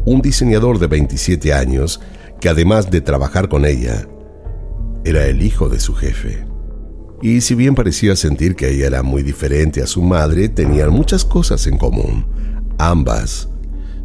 un 0.04 0.22
diseñador 0.22 0.80
de 0.80 0.88
27 0.88 1.54
años 1.54 2.02
que 2.42 2.50
además 2.50 2.92
de 2.92 3.00
trabajar 3.00 3.48
con 3.48 3.66
ella, 3.66 4.06
era 5.06 5.28
el 5.28 5.44
hijo 5.44 5.70
de 5.70 5.80
su 5.80 5.96
jefe. 5.96 6.49
Y 7.22 7.42
si 7.42 7.54
bien 7.56 7.76
parecía 7.76 8.16
sentir 8.16 8.56
que 8.56 8.70
ella 8.70 8.88
era 8.88 9.04
muy 9.04 9.24
diferente 9.24 9.82
a 9.82 9.88
su 9.88 10.02
madre, 10.02 10.48
tenían 10.48 10.92
muchas 10.92 11.26
cosas 11.26 11.68
en 11.68 11.78
común. 11.78 12.26
Ambas 12.78 13.50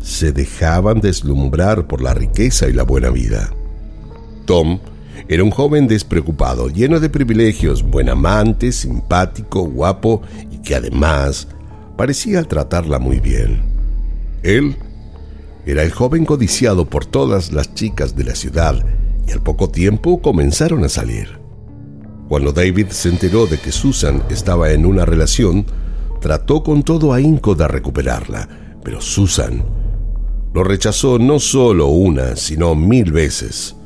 se 0.00 0.32
dejaban 0.32 1.00
deslumbrar 1.00 1.86
por 1.86 2.02
la 2.02 2.12
riqueza 2.12 2.68
y 2.68 2.72
la 2.72 2.82
buena 2.82 3.10
vida. 3.10 3.50
Tom 4.44 4.80
era 5.28 5.42
un 5.42 5.50
joven 5.50 5.86
despreocupado, 5.86 6.68
lleno 6.68 7.00
de 7.00 7.08
privilegios, 7.08 7.82
buen 7.82 8.10
amante, 8.10 8.72
simpático, 8.72 9.62
guapo 9.62 10.20
y 10.50 10.58
que 10.58 10.74
además 10.74 11.48
parecía 11.96 12.42
tratarla 12.42 12.98
muy 12.98 13.20
bien. 13.20 13.62
Él 14.42 14.76
era 15.64 15.82
el 15.82 15.92
joven 15.92 16.26
codiciado 16.26 16.90
por 16.90 17.06
todas 17.06 17.52
las 17.52 17.74
chicas 17.74 18.16
de 18.16 18.24
la 18.24 18.34
ciudad 18.34 18.84
y 19.26 19.32
al 19.32 19.40
poco 19.40 19.70
tiempo 19.70 20.20
comenzaron 20.20 20.84
a 20.84 20.90
salir. 20.90 21.43
Cuando 22.34 22.50
David 22.50 22.88
se 22.88 23.10
enteró 23.10 23.46
de 23.46 23.58
que 23.58 23.70
Susan 23.70 24.24
estaba 24.28 24.72
en 24.72 24.86
una 24.86 25.04
relación, 25.04 25.64
trató 26.20 26.64
con 26.64 26.82
todo 26.82 27.12
ahínco 27.12 27.54
de 27.54 27.68
recuperarla, 27.68 28.48
pero 28.82 29.00
Susan 29.00 29.64
lo 30.52 30.64
rechazó 30.64 31.20
no 31.20 31.38
solo 31.38 31.86
una, 31.86 32.34
sino 32.34 32.74
mil 32.74 33.12
veces. 33.12 33.76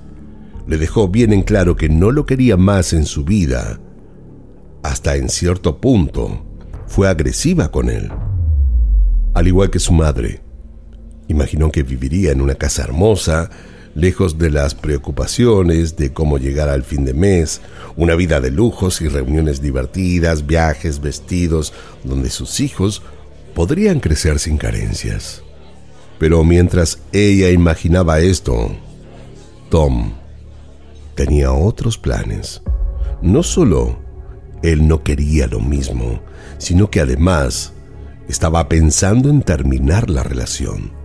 Le 0.66 0.78
dejó 0.78 1.08
bien 1.08 1.34
en 1.34 1.42
claro 1.42 1.76
que 1.76 1.90
no 1.90 2.10
lo 2.10 2.24
quería 2.24 2.56
más 2.56 2.94
en 2.94 3.04
su 3.04 3.22
vida. 3.22 3.80
Hasta 4.82 5.16
en 5.16 5.28
cierto 5.28 5.78
punto 5.78 6.42
fue 6.86 7.06
agresiva 7.06 7.70
con 7.70 7.90
él. 7.90 8.10
Al 9.34 9.46
igual 9.46 9.68
que 9.68 9.78
su 9.78 9.92
madre, 9.92 10.40
imaginó 11.26 11.70
que 11.70 11.82
viviría 11.82 12.32
en 12.32 12.40
una 12.40 12.54
casa 12.54 12.84
hermosa, 12.84 13.50
lejos 13.98 14.38
de 14.38 14.50
las 14.50 14.76
preocupaciones 14.76 15.96
de 15.96 16.12
cómo 16.12 16.38
llegar 16.38 16.68
al 16.68 16.84
fin 16.84 17.04
de 17.04 17.14
mes, 17.14 17.60
una 17.96 18.14
vida 18.14 18.40
de 18.40 18.52
lujos 18.52 19.00
y 19.00 19.08
reuniones 19.08 19.60
divertidas, 19.60 20.46
viajes, 20.46 21.00
vestidos, 21.00 21.72
donde 22.04 22.30
sus 22.30 22.60
hijos 22.60 23.02
podrían 23.54 23.98
crecer 23.98 24.38
sin 24.38 24.56
carencias. 24.56 25.42
Pero 26.20 26.44
mientras 26.44 27.00
ella 27.12 27.50
imaginaba 27.50 28.20
esto, 28.20 28.70
Tom 29.68 30.12
tenía 31.16 31.52
otros 31.52 31.98
planes. 31.98 32.62
No 33.20 33.42
solo 33.42 33.98
él 34.62 34.86
no 34.86 35.02
quería 35.02 35.48
lo 35.48 35.58
mismo, 35.58 36.20
sino 36.58 36.88
que 36.88 37.00
además 37.00 37.72
estaba 38.28 38.68
pensando 38.68 39.28
en 39.28 39.42
terminar 39.42 40.08
la 40.08 40.22
relación 40.22 40.97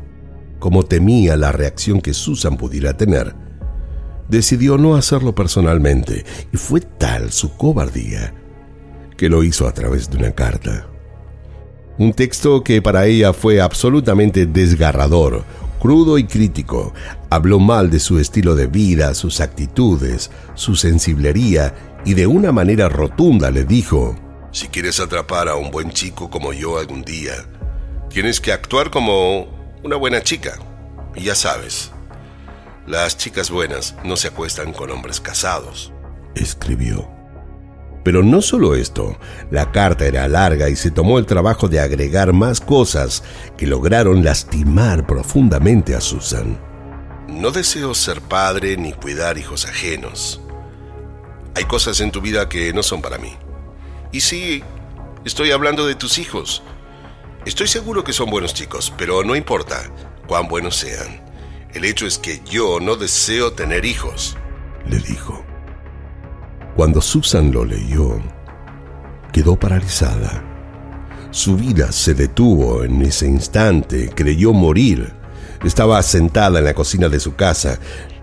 como 0.64 0.86
temía 0.86 1.36
la 1.36 1.52
reacción 1.52 2.00
que 2.00 2.14
Susan 2.14 2.56
pudiera 2.56 2.96
tener, 2.96 3.36
decidió 4.30 4.78
no 4.78 4.96
hacerlo 4.96 5.36
personalmente 5.36 6.24
y 6.54 6.56
fue 6.56 6.80
tal 6.80 7.34
su 7.34 7.58
cobardía 7.58 8.34
que 9.18 9.28
lo 9.28 9.44
hizo 9.44 9.68
a 9.68 9.74
través 9.74 10.10
de 10.10 10.20
una 10.20 10.32
carta. 10.32 10.88
Un 11.98 12.14
texto 12.14 12.64
que 12.64 12.82
para 12.82 13.08
ella 13.08 13.34
fue 13.34 13.60
absolutamente 13.60 14.46
desgarrador, 14.46 15.44
crudo 15.82 16.18
y 16.18 16.24
crítico. 16.24 16.94
Habló 17.30 17.60
mal 17.60 17.90
de 17.90 18.00
su 18.00 18.18
estilo 18.18 18.56
de 18.56 18.68
vida, 18.68 19.16
sus 19.16 19.42
actitudes, 19.42 20.32
su 20.54 20.78
sensiblería 20.78 22.00
y 22.06 22.14
de 22.14 22.26
una 22.26 22.54
manera 22.54 22.88
rotunda 22.88 23.52
le 23.52 23.66
dijo, 23.66 24.16
si 24.54 24.70
quieres 24.70 25.02
atrapar 25.02 25.50
a 25.50 25.56
un 25.56 25.72
buen 25.72 25.92
chico 25.92 26.30
como 26.30 26.54
yo 26.54 26.78
algún 26.78 27.02
día, 27.02 27.34
tienes 28.08 28.40
que 28.40 28.54
actuar 28.54 28.92
como 28.92 29.62
una 29.84 29.98
buena 29.98 30.22
chica. 30.22 30.58
Y 31.16 31.24
ya 31.26 31.36
sabes, 31.36 31.92
las 32.88 33.18
chicas 33.18 33.52
buenas 33.52 33.96
no 34.04 34.18
se 34.18 34.30
acuestan 34.30 34.74
con 34.74 34.90
hombres 34.90 35.20
casados, 35.20 35.92
escribió. 36.36 37.08
Pero 38.04 38.24
no 38.24 38.42
solo 38.42 38.76
esto, 38.76 39.18
la 39.50 39.72
carta 39.72 40.06
era 40.06 40.28
larga 40.28 40.70
y 40.70 40.76
se 40.76 40.92
tomó 40.92 41.20
el 41.20 41.26
trabajo 41.26 41.70
de 41.70 41.80
agregar 41.80 42.34
más 42.34 42.60
cosas 42.60 43.24
que 43.56 43.68
lograron 43.68 44.26
lastimar 44.26 45.08
profundamente 45.08 45.96
a 45.96 46.02
Susan. 46.02 46.60
No 47.30 47.52
deseo 47.52 47.94
ser 47.94 48.20
padre 48.22 48.76
ni 48.76 48.92
cuidar 48.92 49.38
hijos 49.38 49.66
ajenos. 49.66 50.42
Hay 51.56 51.64
cosas 51.66 52.02
en 52.02 52.12
tu 52.12 52.20
vida 52.20 52.50
que 52.50 52.74
no 52.74 52.84
son 52.84 53.02
para 53.02 53.18
mí. 53.18 53.38
Y 54.12 54.20
sí, 54.20 54.64
estoy 55.24 55.52
hablando 55.52 55.86
de 55.86 55.96
tus 55.96 56.18
hijos, 56.18 56.64
Estoy 57.46 57.68
seguro 57.68 58.06
que 58.06 58.14
son 58.14 58.30
buenos 58.30 58.54
chicos, 58.54 58.94
pero 58.98 59.22
no 59.26 59.36
importa 59.36 59.92
cuán 60.28 60.48
buenos 60.48 60.78
sean. 60.78 61.22
El 61.74 61.84
hecho 61.84 62.08
es 62.08 62.18
que 62.18 62.40
yo 62.50 62.80
no 62.80 62.96
deseo 62.96 63.52
tener 63.52 63.84
hijos, 63.84 64.38
le 64.86 64.98
dijo. 65.00 65.44
Cuando 66.78 67.02
Susan 67.02 67.52
lo 67.52 67.66
leyó, 67.66 68.22
quedó 69.34 69.58
paralizada. 69.58 70.42
Su 71.32 71.58
vida 71.58 71.92
se 71.92 72.14
detuvo 72.14 72.86
en 72.86 73.02
ese 73.02 73.28
instante, 73.28 74.10
creyó 74.16 74.54
morir. 74.54 75.14
Estaba 75.66 76.02
sentada 76.02 76.60
en 76.60 76.66
la 76.66 76.74
cocina 76.74 77.10
de 77.10 77.20
su 77.20 77.36
casa, 77.36 77.78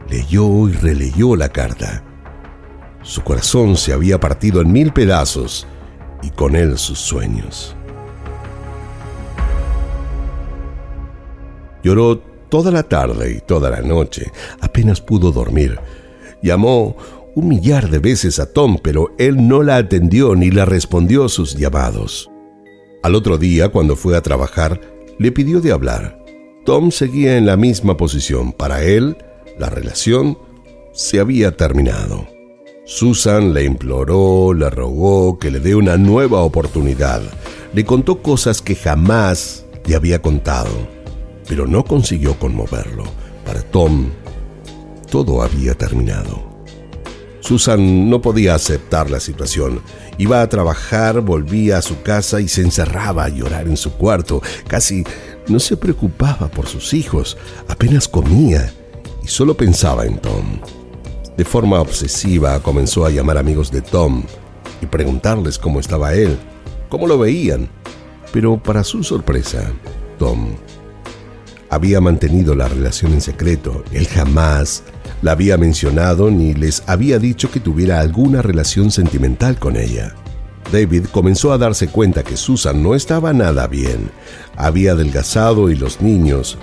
leyó 0.08 0.66
y 0.66 0.72
releyó 0.72 1.36
la 1.36 1.50
carta. 1.50 2.02
Su 3.02 3.20
corazón 3.22 3.76
se 3.76 3.92
había 3.92 4.18
partido 4.18 4.62
en 4.62 4.72
mil 4.72 4.94
pedazos 4.94 5.66
y 6.22 6.30
con 6.30 6.56
él 6.56 6.78
sus 6.78 6.98
sueños. 6.98 7.76
Lloró 11.82 12.20
toda 12.50 12.70
la 12.70 12.82
tarde 12.82 13.36
y 13.38 13.40
toda 13.40 13.70
la 13.70 13.80
noche. 13.80 14.30
Apenas 14.60 15.00
pudo 15.00 15.32
dormir. 15.32 15.78
Llamó 16.42 16.96
un 17.34 17.48
millar 17.48 17.88
de 17.88 17.98
veces 17.98 18.38
a 18.38 18.52
Tom, 18.52 18.78
pero 18.82 19.14
él 19.18 19.48
no 19.48 19.62
la 19.62 19.76
atendió 19.76 20.34
ni 20.34 20.50
le 20.50 20.64
respondió 20.66 21.28
sus 21.28 21.56
llamados. 21.56 22.30
Al 23.02 23.14
otro 23.14 23.38
día, 23.38 23.70
cuando 23.70 23.96
fue 23.96 24.16
a 24.16 24.20
trabajar, 24.20 24.80
le 25.18 25.32
pidió 25.32 25.60
de 25.60 25.72
hablar. 25.72 26.22
Tom 26.66 26.90
seguía 26.90 27.38
en 27.38 27.46
la 27.46 27.56
misma 27.56 27.96
posición. 27.96 28.52
Para 28.52 28.82
él, 28.82 29.16
la 29.58 29.70
relación 29.70 30.36
se 30.92 31.20
había 31.20 31.56
terminado. 31.56 32.26
Susan 32.84 33.54
le 33.54 33.64
imploró, 33.64 34.52
le 34.52 34.68
rogó 34.68 35.38
que 35.38 35.50
le 35.50 35.60
dé 35.60 35.74
una 35.74 35.96
nueva 35.96 36.40
oportunidad. 36.40 37.22
Le 37.72 37.84
contó 37.84 38.20
cosas 38.20 38.60
que 38.60 38.74
jamás 38.74 39.64
le 39.86 39.94
había 39.94 40.20
contado 40.20 40.99
pero 41.50 41.66
no 41.66 41.84
consiguió 41.84 42.38
conmoverlo. 42.38 43.02
Para 43.44 43.60
Tom, 43.60 44.10
todo 45.10 45.42
había 45.42 45.74
terminado. 45.74 46.48
Susan 47.40 48.08
no 48.08 48.22
podía 48.22 48.54
aceptar 48.54 49.10
la 49.10 49.18
situación. 49.18 49.80
Iba 50.16 50.42
a 50.42 50.48
trabajar, 50.48 51.22
volvía 51.22 51.78
a 51.78 51.82
su 51.82 52.02
casa 52.02 52.40
y 52.40 52.46
se 52.46 52.62
encerraba 52.62 53.24
a 53.24 53.28
llorar 53.30 53.66
en 53.66 53.76
su 53.76 53.94
cuarto. 53.94 54.40
Casi 54.68 55.02
no 55.48 55.58
se 55.58 55.76
preocupaba 55.76 56.46
por 56.46 56.68
sus 56.68 56.94
hijos, 56.94 57.36
apenas 57.66 58.06
comía 58.06 58.72
y 59.20 59.26
solo 59.26 59.56
pensaba 59.56 60.06
en 60.06 60.20
Tom. 60.20 60.60
De 61.36 61.44
forma 61.44 61.80
obsesiva 61.80 62.60
comenzó 62.62 63.04
a 63.04 63.10
llamar 63.10 63.38
amigos 63.38 63.72
de 63.72 63.82
Tom 63.82 64.22
y 64.80 64.86
preguntarles 64.86 65.58
cómo 65.58 65.80
estaba 65.80 66.14
él, 66.14 66.38
cómo 66.88 67.08
lo 67.08 67.18
veían. 67.18 67.68
Pero 68.32 68.62
para 68.62 68.84
su 68.84 69.02
sorpresa, 69.02 69.72
Tom 70.16 70.54
había 71.70 72.00
mantenido 72.00 72.54
la 72.54 72.68
relación 72.68 73.12
en 73.12 73.20
secreto. 73.20 73.84
Él 73.92 74.06
jamás 74.06 74.82
la 75.22 75.32
había 75.32 75.56
mencionado 75.56 76.30
ni 76.30 76.52
les 76.52 76.82
había 76.86 77.18
dicho 77.18 77.50
que 77.50 77.60
tuviera 77.60 78.00
alguna 78.00 78.42
relación 78.42 78.90
sentimental 78.90 79.58
con 79.58 79.76
ella. 79.76 80.14
David 80.72 81.06
comenzó 81.06 81.52
a 81.52 81.58
darse 81.58 81.88
cuenta 81.88 82.22
que 82.22 82.36
Susan 82.36 82.82
no 82.82 82.94
estaba 82.94 83.32
nada 83.32 83.66
bien. 83.66 84.10
Había 84.56 84.92
adelgazado 84.92 85.70
y 85.70 85.76
los 85.76 86.00
niños 86.00 86.58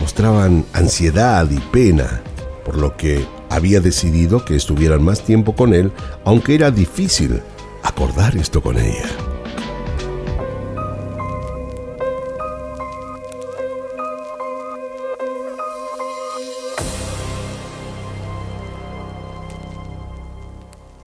mostraban 0.00 0.64
ansiedad 0.72 1.48
y 1.50 1.58
pena, 1.70 2.22
por 2.64 2.76
lo 2.76 2.96
que 2.96 3.24
había 3.50 3.80
decidido 3.80 4.44
que 4.44 4.56
estuvieran 4.56 5.02
más 5.02 5.24
tiempo 5.24 5.54
con 5.54 5.74
él, 5.74 5.92
aunque 6.24 6.54
era 6.54 6.70
difícil 6.70 7.40
acordar 7.82 8.36
esto 8.36 8.62
con 8.62 8.78
ella. 8.78 9.31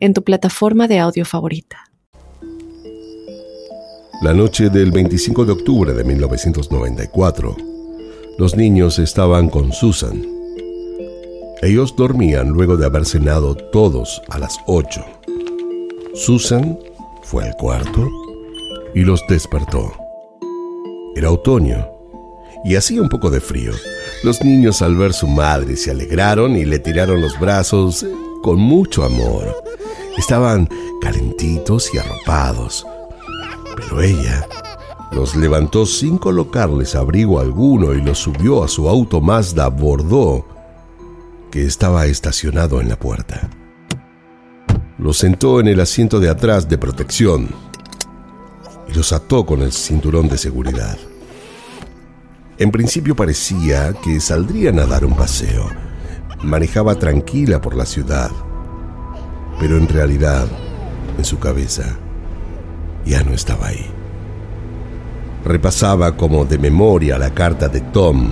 en 0.00 0.14
tu 0.14 0.24
plataforma 0.24 0.88
de 0.88 0.98
audio 0.98 1.24
favorita. 1.24 1.84
La 4.22 4.34
noche 4.34 4.68
del 4.68 4.90
25 4.90 5.44
de 5.44 5.52
octubre 5.52 5.92
de 5.94 6.04
1994, 6.04 7.56
los 8.38 8.56
niños 8.56 8.98
estaban 8.98 9.48
con 9.48 9.72
Susan. 9.72 10.22
Ellos 11.62 11.94
dormían 11.96 12.48
luego 12.48 12.76
de 12.76 12.86
haber 12.86 13.04
cenado 13.04 13.54
todos 13.54 14.20
a 14.28 14.38
las 14.38 14.58
8. 14.66 15.04
Susan 16.14 16.78
fue 17.22 17.44
al 17.44 17.54
cuarto 17.56 18.08
y 18.94 19.00
los 19.00 19.22
despertó. 19.28 19.92
Era 21.14 21.30
otoño 21.30 21.86
y 22.64 22.76
hacía 22.76 23.02
un 23.02 23.08
poco 23.08 23.30
de 23.30 23.40
frío. 23.40 23.72
Los 24.22 24.42
niños 24.42 24.82
al 24.82 24.96
ver 24.96 25.12
su 25.12 25.28
madre 25.28 25.76
se 25.76 25.90
alegraron 25.90 26.56
y 26.56 26.64
le 26.64 26.78
tiraron 26.78 27.20
los 27.20 27.38
brazos 27.38 28.04
con 28.42 28.58
mucho 28.58 29.04
amor. 29.04 29.54
Estaban 30.16 30.68
calentitos 31.00 31.92
y 31.94 31.98
arropados. 31.98 32.86
Pero 33.76 34.00
ella 34.02 34.46
los 35.12 35.34
levantó 35.34 35.86
sin 35.86 36.18
colocarles 36.18 36.94
abrigo 36.94 37.40
alguno 37.40 37.94
y 37.94 38.00
los 38.00 38.18
subió 38.18 38.62
a 38.62 38.68
su 38.68 38.88
auto 38.88 39.20
Mazda 39.20 39.68
Bordeaux, 39.68 40.44
que 41.50 41.64
estaba 41.64 42.06
estacionado 42.06 42.80
en 42.80 42.88
la 42.88 42.98
puerta. 42.98 43.50
Los 44.98 45.18
sentó 45.18 45.60
en 45.60 45.68
el 45.68 45.80
asiento 45.80 46.20
de 46.20 46.28
atrás 46.28 46.68
de 46.68 46.78
protección 46.78 47.48
y 48.88 48.92
los 48.92 49.12
ató 49.12 49.44
con 49.46 49.62
el 49.62 49.72
cinturón 49.72 50.28
de 50.28 50.38
seguridad. 50.38 50.98
En 52.58 52.70
principio 52.70 53.16
parecía 53.16 53.94
que 53.94 54.20
saldrían 54.20 54.78
a 54.78 54.86
dar 54.86 55.04
un 55.04 55.16
paseo. 55.16 55.89
Manejaba 56.42 56.94
tranquila 56.94 57.60
por 57.60 57.76
la 57.76 57.84
ciudad, 57.84 58.30
pero 59.58 59.76
en 59.76 59.86
realidad, 59.86 60.48
en 61.18 61.24
su 61.24 61.38
cabeza, 61.38 61.98
ya 63.04 63.22
no 63.22 63.32
estaba 63.32 63.66
ahí. 63.66 63.86
Repasaba 65.44 66.16
como 66.16 66.46
de 66.46 66.58
memoria 66.58 67.18
la 67.18 67.34
carta 67.34 67.68
de 67.68 67.82
Tom, 67.82 68.30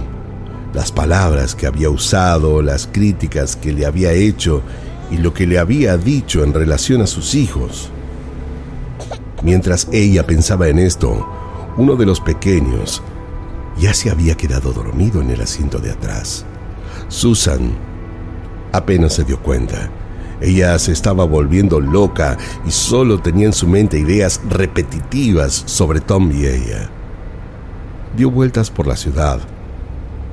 las 0.73 0.90
palabras 0.90 1.55
que 1.55 1.66
había 1.66 1.90
usado, 1.90 2.62
las 2.62 2.87
críticas 2.87 3.57
que 3.57 3.73
le 3.73 3.85
había 3.85 4.12
hecho 4.12 4.62
y 5.11 5.18
lo 5.18 5.35
que 5.35 5.47
le 5.47 5.59
había 5.59 5.99
dicho 5.99 6.44
en 6.44 6.55
relación 6.55 7.03
a 7.03 7.07
sus 7.07 7.35
hijos. 7.35 7.90
Mientras 9.42 9.87
ella 9.92 10.27
pensaba 10.27 10.68
en 10.68 10.79
esto, 10.79 11.29
uno 11.77 11.94
de 11.94 12.07
los 12.07 12.21
pequeños 12.21 13.03
ya 13.79 13.92
se 13.92 14.11
había 14.11 14.35
quedado 14.35 14.73
dormido 14.73 15.21
en 15.21 15.31
el 15.31 15.42
asiento 15.42 15.79
de 15.79 15.90
atrás. 15.90 16.44
Susan 17.09 17.88
apenas 18.72 19.14
se 19.14 19.24
dio 19.24 19.40
cuenta. 19.40 19.90
Ella 20.40 20.78
se 20.78 20.92
estaba 20.92 21.24
volviendo 21.24 21.81
loca 21.81 22.38
y 22.66 22.70
solo 22.70 23.18
tenía 23.18 23.46
en 23.46 23.52
su 23.52 23.66
mente 23.66 23.98
ideas 23.98 24.40
repetitivas 24.48 25.64
sobre 25.66 26.00
Tom 26.00 26.31
y 26.33 26.46
ella. 26.46 26.88
Dio 28.16 28.31
vueltas 28.31 28.70
por 28.70 28.87
la 28.87 28.96
ciudad 28.96 29.40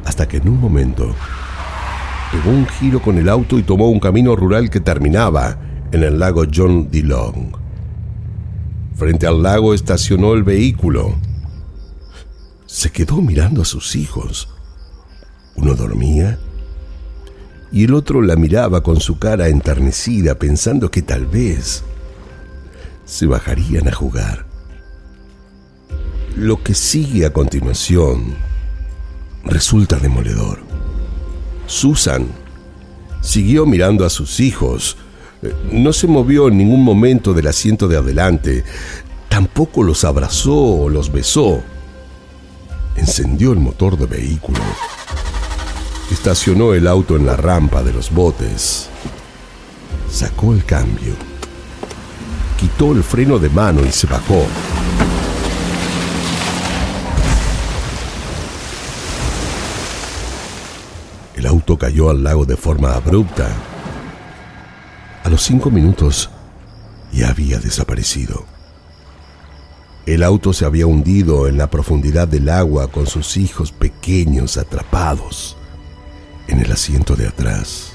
hasta 0.06 0.28
que 0.28 0.38
en 0.38 0.48
un 0.48 0.62
momento 0.62 1.16
pegó 2.32 2.52
un 2.52 2.68
giro 2.68 3.02
con 3.02 3.18
el 3.18 3.30
auto 3.30 3.58
y 3.58 3.64
tomó 3.64 3.90
un 3.90 4.00
camino 4.00 4.36
rural 4.36 4.70
que 4.70 4.80
terminaba 4.80 5.58
en 5.92 6.04
el 6.04 6.20
lago 6.20 6.44
John 6.54 6.90
D. 6.92 7.02
Long. 7.02 7.56
Frente 8.96 9.28
al 9.28 9.42
lago 9.42 9.74
estacionó 9.74 10.34
el 10.34 10.44
vehículo. 10.44 11.16
Se 12.66 12.92
quedó 12.92 13.18
mirando 13.22 13.64
a 13.64 13.66
sus 13.66 13.96
hijos. 13.96 14.50
Uno 15.56 15.76
dormía 15.76 16.38
y 17.76 17.84
el 17.84 17.94
otro 17.94 18.22
la 18.22 18.38
miraba 18.38 18.82
con 18.82 19.02
su 19.02 19.20
cara 19.20 19.50
enternecida 19.50 20.36
pensando 20.36 20.90
que 20.90 21.02
tal 21.02 21.26
vez 21.26 21.84
se 23.04 23.26
bajarían 23.26 23.90
a 23.90 23.92
jugar. 23.92 24.46
Lo 26.38 26.64
que 26.64 26.74
sigue 26.74 27.26
a 27.26 27.34
continuación 27.34 28.34
resulta 29.44 29.98
demoledor. 29.98 30.60
Susan 31.68 32.28
siguió 33.20 33.66
mirando 33.66 34.06
a 34.06 34.10
sus 34.10 34.40
hijos. 34.40 34.96
No 35.70 35.92
se 35.92 36.08
movió 36.08 36.48
en 36.48 36.58
ningún 36.58 36.82
momento 36.82 37.34
del 37.34 37.48
asiento 37.48 37.90
de 37.90 37.98
adelante. 37.98 38.64
Tampoco 39.28 39.84
los 39.84 40.06
abrazó 40.06 40.56
o 40.56 40.88
los 40.88 41.12
besó. 41.12 41.62
Encendió 42.96 43.52
el 43.52 43.60
motor 43.60 43.98
de 43.98 44.06
vehículo. 44.06 44.62
Estacionó 46.26 46.74
el 46.74 46.88
auto 46.88 47.16
en 47.16 47.28
la 47.28 47.38
rampa 47.38 47.84
de 47.84 47.94
los 47.94 48.10
botes. 48.10 48.90
Sacó 50.10 50.56
el 50.56 50.66
cambio. 50.66 51.14
Quitó 52.60 52.94
el 52.94 53.04
freno 53.04 53.38
de 53.38 53.48
mano 53.48 53.86
y 53.86 53.92
se 53.92 54.08
bajó. 54.08 54.48
El 61.36 61.46
auto 61.46 61.78
cayó 61.78 62.10
al 62.10 62.24
lago 62.24 62.44
de 62.44 62.58
forma 62.58 62.96
abrupta. 62.96 63.48
A 65.24 65.30
los 65.30 65.44
cinco 65.44 65.70
minutos 65.70 66.32
ya 67.12 67.30
había 67.30 67.60
desaparecido. 67.60 68.48
El 70.08 70.24
auto 70.24 70.54
se 70.54 70.66
había 70.66 70.88
hundido 70.88 71.48
en 71.48 71.60
la 71.60 71.70
profundidad 71.70 72.28
del 72.28 72.50
agua 72.50 72.88
con 72.88 73.06
sus 73.06 73.38
hijos 73.38 73.72
pequeños 73.72 74.58
atrapados 74.58 75.56
en 76.56 76.62
el 76.62 76.72
asiento 76.72 77.18
de 77.18 77.28
atrás. 77.28 77.92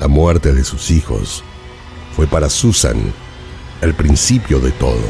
La 0.00 0.08
muerte 0.08 0.54
de 0.54 0.64
sus 0.64 0.90
hijos 0.90 1.44
fue 2.16 2.26
para 2.26 2.48
Susan 2.48 2.96
el 3.82 3.92
principio 3.92 4.58
de 4.58 4.70
todo. 4.72 5.04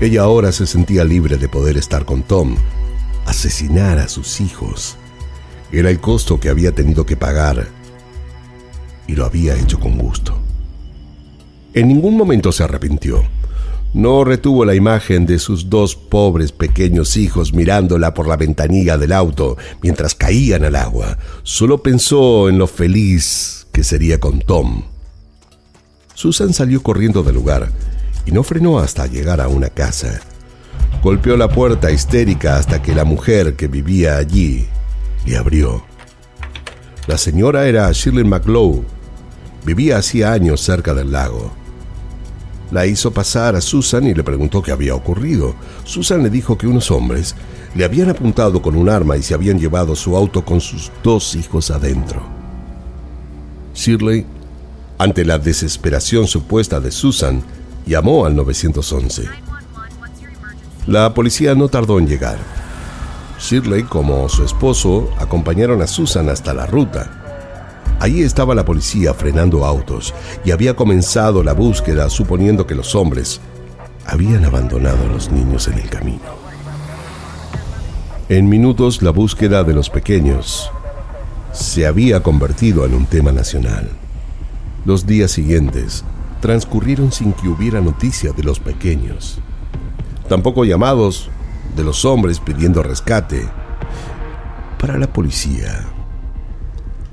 Ella 0.00 0.22
ahora 0.22 0.50
se 0.50 0.66
sentía 0.66 1.04
libre 1.04 1.36
de 1.36 1.48
poder 1.48 1.76
estar 1.76 2.04
con 2.04 2.24
Tom. 2.24 2.56
Asesinar 3.26 3.98
a 3.98 4.08
sus 4.08 4.40
hijos 4.40 4.96
era 5.70 5.88
el 5.88 6.00
costo 6.00 6.40
que 6.40 6.48
había 6.48 6.72
tenido 6.72 7.06
que 7.06 7.16
pagar 7.16 7.68
y 9.06 9.14
lo 9.14 9.24
había 9.24 9.54
hecho 9.54 9.78
con 9.78 9.96
gusto. 9.96 10.36
En 11.74 11.86
ningún 11.86 12.16
momento 12.16 12.50
se 12.50 12.64
arrepintió. 12.64 13.22
No 13.94 14.24
retuvo 14.24 14.64
la 14.64 14.74
imagen 14.74 15.24
de 15.24 15.38
sus 15.38 15.70
dos 15.70 15.94
pobres 15.94 16.50
pequeños 16.50 17.16
hijos 17.16 17.54
mirándola 17.54 18.12
por 18.12 18.26
la 18.26 18.36
ventanilla 18.36 18.98
del 18.98 19.12
auto 19.12 19.56
mientras 19.82 20.16
caían 20.16 20.64
al 20.64 20.74
agua. 20.74 21.16
Solo 21.44 21.80
pensó 21.80 22.48
en 22.48 22.58
lo 22.58 22.66
feliz 22.66 23.68
que 23.70 23.84
sería 23.84 24.18
con 24.18 24.40
Tom. 24.40 24.82
Susan 26.12 26.52
salió 26.52 26.82
corriendo 26.82 27.22
del 27.22 27.36
lugar 27.36 27.70
y 28.26 28.32
no 28.32 28.42
frenó 28.42 28.80
hasta 28.80 29.06
llegar 29.06 29.40
a 29.40 29.46
una 29.46 29.68
casa. 29.68 30.20
Golpeó 31.00 31.36
la 31.36 31.48
puerta 31.48 31.92
histérica 31.92 32.56
hasta 32.56 32.82
que 32.82 32.96
la 32.96 33.04
mujer 33.04 33.54
que 33.54 33.68
vivía 33.68 34.16
allí 34.16 34.66
le 35.24 35.36
abrió. 35.36 35.84
La 37.06 37.16
señora 37.16 37.68
era 37.68 37.92
Shirley 37.92 38.24
McLow. 38.24 38.84
Vivía 39.64 39.98
hacía 39.98 40.32
años 40.32 40.62
cerca 40.62 40.94
del 40.94 41.12
lago. 41.12 41.63
La 42.74 42.86
hizo 42.86 43.12
pasar 43.12 43.54
a 43.54 43.60
Susan 43.60 44.04
y 44.04 44.14
le 44.14 44.24
preguntó 44.24 44.60
qué 44.60 44.72
había 44.72 44.96
ocurrido. 44.96 45.54
Susan 45.84 46.24
le 46.24 46.28
dijo 46.28 46.58
que 46.58 46.66
unos 46.66 46.90
hombres 46.90 47.36
le 47.72 47.84
habían 47.84 48.10
apuntado 48.10 48.60
con 48.60 48.74
un 48.74 48.88
arma 48.88 49.16
y 49.16 49.22
se 49.22 49.32
habían 49.32 49.60
llevado 49.60 49.94
su 49.94 50.16
auto 50.16 50.44
con 50.44 50.60
sus 50.60 50.90
dos 51.04 51.36
hijos 51.36 51.70
adentro. 51.70 52.20
Shirley, 53.76 54.26
ante 54.98 55.24
la 55.24 55.38
desesperación 55.38 56.26
supuesta 56.26 56.80
de 56.80 56.90
Susan, 56.90 57.44
llamó 57.86 58.26
al 58.26 58.34
911. 58.34 59.28
La 60.88 61.14
policía 61.14 61.54
no 61.54 61.68
tardó 61.68 62.00
en 62.00 62.08
llegar. 62.08 62.38
Shirley, 63.38 63.84
como 63.84 64.28
su 64.28 64.42
esposo, 64.42 65.10
acompañaron 65.20 65.80
a 65.80 65.86
Susan 65.86 66.28
hasta 66.28 66.52
la 66.52 66.66
ruta. 66.66 67.23
Allí 68.04 68.20
estaba 68.20 68.54
la 68.54 68.66
policía 68.66 69.14
frenando 69.14 69.64
autos 69.64 70.12
y 70.44 70.50
había 70.50 70.76
comenzado 70.76 71.42
la 71.42 71.54
búsqueda 71.54 72.10
suponiendo 72.10 72.66
que 72.66 72.74
los 72.74 72.94
hombres 72.94 73.40
habían 74.04 74.44
abandonado 74.44 75.06
a 75.06 75.08
los 75.08 75.32
niños 75.32 75.68
en 75.68 75.78
el 75.78 75.88
camino. 75.88 76.20
En 78.28 78.50
minutos 78.50 79.00
la 79.00 79.08
búsqueda 79.08 79.64
de 79.64 79.72
los 79.72 79.88
pequeños 79.88 80.70
se 81.54 81.86
había 81.86 82.22
convertido 82.22 82.84
en 82.84 82.92
un 82.92 83.06
tema 83.06 83.32
nacional. 83.32 83.88
Los 84.84 85.06
días 85.06 85.30
siguientes 85.30 86.04
transcurrieron 86.42 87.10
sin 87.10 87.32
que 87.32 87.48
hubiera 87.48 87.80
noticia 87.80 88.32
de 88.32 88.42
los 88.42 88.60
pequeños. 88.60 89.38
Tampoco 90.28 90.66
llamados 90.66 91.30
de 91.74 91.84
los 91.84 92.04
hombres 92.04 92.38
pidiendo 92.38 92.82
rescate. 92.82 93.48
Para 94.78 94.98
la 94.98 95.10
policía, 95.10 95.93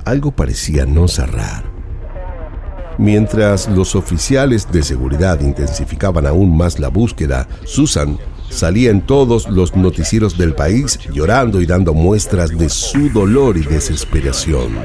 algo 0.06 0.32
parecía 0.32 0.86
no 0.86 1.08
cerrar. 1.08 1.72
Mientras 2.98 3.68
los 3.68 3.96
oficiales 3.96 4.72
de 4.72 4.84
seguridad 4.84 5.40
intensificaban 5.40 6.28
aún 6.28 6.56
más 6.56 6.80
la 6.80 6.90
búsqueda, 6.90 7.48
Susan 7.66 8.20
salía 8.50 8.92
en 8.92 9.02
todos 9.02 9.48
los 9.50 9.76
noticieros 9.76 10.38
del 10.38 10.54
país 10.54 11.00
llorando 11.12 11.62
y 11.62 11.66
dando 11.66 11.94
muestras 11.94 12.56
de 12.56 12.70
su 12.70 13.10
dolor 13.10 13.58
y 13.58 13.62
desesperación. 13.62 14.76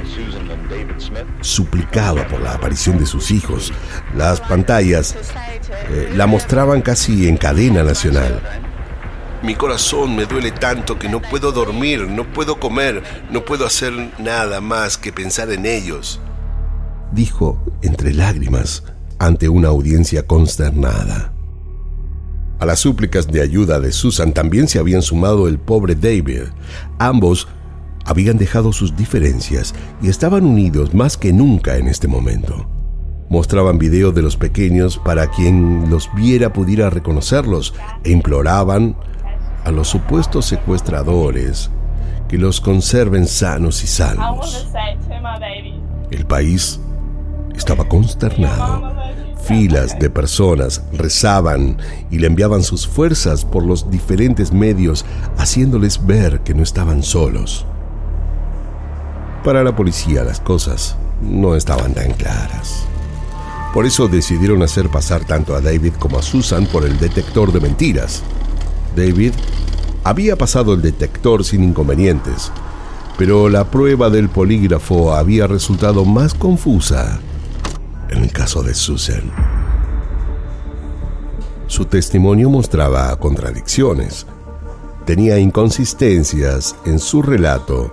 Suplicaba 1.40 2.26
por 2.28 2.40
la 2.40 2.54
aparición 2.54 2.98
de 2.98 3.06
sus 3.06 3.30
hijos. 3.30 3.72
Las 4.16 4.40
pantallas 4.40 5.14
eh, 5.90 6.12
la 6.16 6.26
mostraban 6.26 6.80
casi 6.80 7.28
en 7.28 7.36
cadena 7.36 7.82
nacional. 7.82 8.40
Mi 9.42 9.54
corazón 9.54 10.16
me 10.16 10.24
duele 10.24 10.50
tanto 10.50 10.98
que 10.98 11.08
no 11.08 11.20
puedo 11.20 11.52
dormir, 11.52 12.08
no 12.08 12.24
puedo 12.32 12.58
comer, 12.58 13.02
no 13.30 13.44
puedo 13.44 13.66
hacer 13.66 13.92
nada 14.18 14.60
más 14.60 14.96
que 14.96 15.12
pensar 15.12 15.50
en 15.50 15.66
ellos, 15.66 16.20
dijo 17.12 17.62
entre 17.82 18.14
lágrimas 18.14 18.82
ante 19.18 19.48
una 19.48 19.68
audiencia 19.68 20.26
consternada. 20.26 21.32
A 22.58 22.64
las 22.64 22.80
súplicas 22.80 23.28
de 23.28 23.42
ayuda 23.42 23.80
de 23.80 23.92
Susan 23.92 24.32
también 24.32 24.68
se 24.68 24.78
habían 24.78 25.02
sumado 25.02 25.46
el 25.46 25.58
pobre 25.58 25.94
David. 25.94 26.44
Ambos 26.98 27.48
habían 28.06 28.38
dejado 28.38 28.72
sus 28.72 28.96
diferencias 28.96 29.74
y 30.00 30.08
estaban 30.08 30.46
unidos 30.46 30.94
más 30.94 31.18
que 31.18 31.34
nunca 31.34 31.76
en 31.76 31.88
este 31.88 32.08
momento. 32.08 32.66
Mostraban 33.28 33.76
videos 33.76 34.14
de 34.14 34.22
los 34.22 34.36
pequeños 34.36 34.98
para 34.98 35.28
quien 35.30 35.90
los 35.90 36.08
viera 36.14 36.52
pudiera 36.52 36.88
reconocerlos 36.88 37.74
e 38.04 38.12
imploraban 38.12 38.96
a 39.66 39.72
los 39.72 39.88
supuestos 39.88 40.46
secuestradores 40.46 41.70
que 42.28 42.38
los 42.38 42.60
conserven 42.60 43.26
sanos 43.26 43.82
y 43.82 43.88
salvos. 43.88 44.68
El 46.12 46.24
país 46.24 46.78
estaba 47.56 47.88
consternado. 47.88 48.94
Filas 49.42 49.98
de 49.98 50.08
personas 50.08 50.82
rezaban 50.92 51.78
y 52.12 52.18
le 52.18 52.28
enviaban 52.28 52.62
sus 52.62 52.86
fuerzas 52.86 53.44
por 53.44 53.64
los 53.64 53.90
diferentes 53.90 54.52
medios, 54.52 55.04
haciéndoles 55.36 56.06
ver 56.06 56.40
que 56.40 56.54
no 56.54 56.62
estaban 56.62 57.02
solos. 57.02 57.66
Para 59.42 59.64
la 59.64 59.74
policía 59.74 60.22
las 60.22 60.40
cosas 60.40 60.96
no 61.20 61.56
estaban 61.56 61.92
tan 61.92 62.12
claras. 62.12 62.86
Por 63.74 63.84
eso 63.84 64.06
decidieron 64.06 64.62
hacer 64.62 64.88
pasar 64.90 65.24
tanto 65.24 65.56
a 65.56 65.60
David 65.60 65.94
como 65.98 66.18
a 66.18 66.22
Susan 66.22 66.66
por 66.66 66.84
el 66.84 66.98
detector 66.98 67.52
de 67.52 67.60
mentiras. 67.60 68.22
David 68.96 69.32
había 70.04 70.36
pasado 70.36 70.72
el 70.72 70.80
detector 70.80 71.44
sin 71.44 71.62
inconvenientes, 71.62 72.50
pero 73.18 73.48
la 73.48 73.70
prueba 73.70 74.08
del 74.08 74.28
polígrafo 74.30 75.14
había 75.14 75.46
resultado 75.46 76.04
más 76.04 76.32
confusa 76.32 77.20
en 78.08 78.22
el 78.22 78.32
caso 78.32 78.62
de 78.62 78.74
Susan. 78.74 79.30
Su 81.66 81.84
testimonio 81.84 82.48
mostraba 82.48 83.14
contradicciones, 83.18 84.26
tenía 85.04 85.38
inconsistencias 85.38 86.74
en 86.86 86.98
su 86.98 87.20
relato 87.20 87.92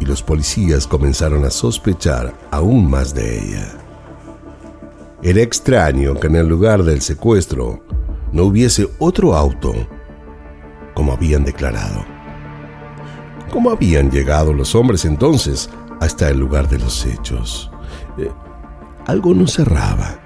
y 0.00 0.04
los 0.04 0.22
policías 0.22 0.86
comenzaron 0.86 1.44
a 1.44 1.50
sospechar 1.50 2.34
aún 2.50 2.90
más 2.90 3.14
de 3.14 3.38
ella. 3.38 3.78
Era 5.22 5.40
extraño 5.40 6.14
que 6.20 6.26
en 6.26 6.36
el 6.36 6.46
lugar 6.46 6.82
del 6.82 7.00
secuestro 7.00 7.82
no 8.32 8.42
hubiese 8.42 8.88
otro 8.98 9.36
auto 9.36 9.72
como 10.94 11.12
habían 11.12 11.44
declarado. 11.44 12.04
¿Cómo 13.50 13.70
habían 13.70 14.10
llegado 14.10 14.52
los 14.52 14.74
hombres 14.74 15.04
entonces 15.04 15.70
hasta 16.00 16.28
el 16.30 16.38
lugar 16.38 16.68
de 16.68 16.78
los 16.78 17.04
hechos? 17.06 17.70
Eh, 18.18 18.30
algo 19.06 19.34
no 19.34 19.46
cerraba. 19.46 20.20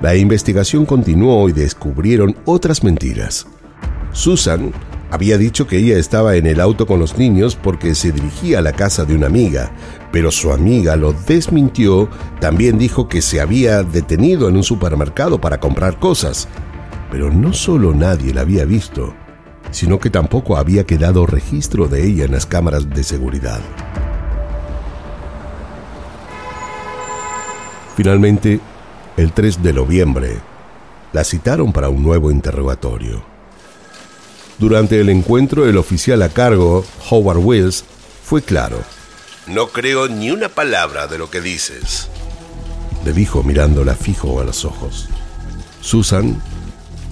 La 0.00 0.16
investigación 0.16 0.86
continuó 0.86 1.48
y 1.48 1.52
descubrieron 1.52 2.36
otras 2.46 2.82
mentiras. 2.82 3.46
Susan 4.12 4.72
había 5.10 5.36
dicho 5.36 5.66
que 5.66 5.78
ella 5.78 5.98
estaba 5.98 6.36
en 6.36 6.46
el 6.46 6.60
auto 6.60 6.86
con 6.86 7.00
los 7.00 7.18
niños 7.18 7.56
porque 7.56 7.94
se 7.94 8.12
dirigía 8.12 8.60
a 8.60 8.62
la 8.62 8.72
casa 8.72 9.04
de 9.04 9.14
una 9.14 9.26
amiga, 9.26 9.72
pero 10.12 10.30
su 10.30 10.52
amiga 10.52 10.96
lo 10.96 11.12
desmintió, 11.12 12.08
también 12.40 12.78
dijo 12.78 13.08
que 13.08 13.20
se 13.20 13.40
había 13.40 13.82
detenido 13.82 14.48
en 14.48 14.56
un 14.56 14.62
supermercado 14.62 15.40
para 15.40 15.58
comprar 15.58 15.98
cosas. 15.98 16.48
Pero 17.10 17.30
no 17.30 17.52
solo 17.52 17.92
nadie 17.92 18.32
la 18.32 18.42
había 18.42 18.64
visto, 18.64 19.12
sino 19.70 19.98
que 19.98 20.10
tampoco 20.10 20.56
había 20.56 20.84
quedado 20.84 21.26
registro 21.26 21.88
de 21.88 22.06
ella 22.06 22.24
en 22.24 22.32
las 22.32 22.46
cámaras 22.46 22.88
de 22.90 23.04
seguridad. 23.04 23.60
Finalmente, 27.96 28.60
el 29.16 29.32
3 29.32 29.62
de 29.62 29.72
noviembre, 29.72 30.36
la 31.12 31.24
citaron 31.24 31.72
para 31.72 31.88
un 31.88 32.02
nuevo 32.02 32.30
interrogatorio. 32.30 33.22
Durante 34.58 35.00
el 35.00 35.08
encuentro, 35.08 35.68
el 35.68 35.76
oficial 35.76 36.22
a 36.22 36.28
cargo, 36.28 36.84
Howard 37.10 37.38
Wills, 37.38 37.84
fue 38.24 38.42
claro. 38.42 38.78
No 39.46 39.68
creo 39.68 40.08
ni 40.08 40.30
una 40.30 40.48
palabra 40.48 41.06
de 41.06 41.18
lo 41.18 41.30
que 41.30 41.40
dices, 41.40 42.08
le 43.04 43.12
dijo 43.12 43.42
mirándola 43.42 43.94
fijo 43.94 44.40
a 44.40 44.44
los 44.44 44.64
ojos. 44.64 45.08
Susan 45.80 46.40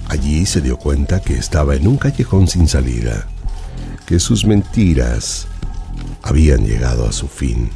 Allí 0.09 0.47
se 0.47 0.59
dio 0.59 0.77
cuenta 0.77 1.21
que 1.21 1.35
estaba 1.35 1.75
en 1.75 1.87
un 1.87 1.97
callejón 1.97 2.47
sin 2.47 2.67
salida, 2.67 3.27
que 4.07 4.19
sus 4.19 4.43
mentiras 4.43 5.47
habían 6.23 6.65
llegado 6.65 7.07
a 7.07 7.11
su 7.11 7.27
fin. 7.27 7.69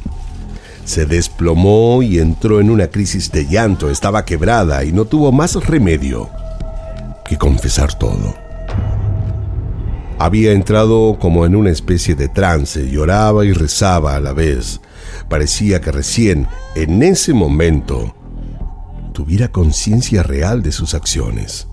Se 0.84 1.06
desplomó 1.06 2.02
y 2.02 2.18
entró 2.18 2.58
en 2.60 2.70
una 2.70 2.88
crisis 2.88 3.30
de 3.30 3.46
llanto, 3.46 3.88
estaba 3.88 4.24
quebrada 4.24 4.84
y 4.84 4.90
no 4.90 5.04
tuvo 5.04 5.30
más 5.30 5.54
remedio 5.54 6.28
que 7.24 7.38
confesar 7.38 7.96
todo. 7.96 8.34
Había 10.18 10.50
entrado 10.50 11.18
como 11.20 11.46
en 11.46 11.54
una 11.54 11.70
especie 11.70 12.16
de 12.16 12.26
trance, 12.26 12.90
lloraba 12.90 13.44
y 13.44 13.52
rezaba 13.52 14.16
a 14.16 14.20
la 14.20 14.32
vez. 14.32 14.80
Parecía 15.28 15.80
que 15.80 15.92
recién, 15.92 16.48
en 16.74 17.00
ese 17.04 17.32
momento, 17.32 18.12
tuviera 19.12 19.52
conciencia 19.52 20.24
real 20.24 20.64
de 20.64 20.72
sus 20.72 20.94
acciones 20.94 21.68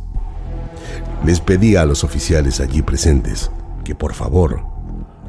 les 1.24 1.40
pedía 1.40 1.82
a 1.82 1.86
los 1.86 2.04
oficiales 2.04 2.60
allí 2.60 2.82
presentes 2.82 3.52
que 3.84 3.96
por 3.96 4.14
favor 4.14 4.64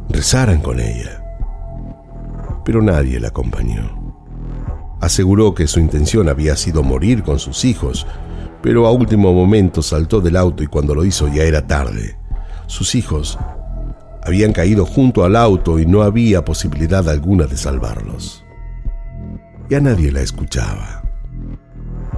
rezaran 0.08 0.60
con 0.60 0.80
ella. 0.80 1.22
Pero 2.64 2.82
nadie 2.82 3.18
la 3.20 3.28
acompañó. 3.28 4.14
Aseguró 5.00 5.54
que 5.54 5.66
su 5.66 5.80
intención 5.80 6.28
había 6.28 6.56
sido 6.56 6.82
morir 6.82 7.22
con 7.22 7.38
sus 7.38 7.64
hijos, 7.64 8.06
pero 8.62 8.86
a 8.86 8.92
último 8.92 9.32
momento 9.32 9.82
saltó 9.82 10.20
del 10.20 10.36
auto 10.36 10.62
y 10.62 10.68
cuando 10.68 10.94
lo 10.94 11.04
hizo 11.04 11.28
ya 11.28 11.42
era 11.42 11.66
tarde. 11.66 12.16
Sus 12.66 12.94
hijos 12.94 13.38
habían 14.24 14.52
caído 14.52 14.86
junto 14.86 15.24
al 15.24 15.34
auto 15.34 15.78
y 15.78 15.86
no 15.86 16.02
había 16.02 16.44
posibilidad 16.44 17.08
alguna 17.08 17.46
de 17.46 17.56
salvarlos. 17.56 18.44
Ya 19.68 19.80
nadie 19.80 20.12
la 20.12 20.20
escuchaba. 20.20 21.01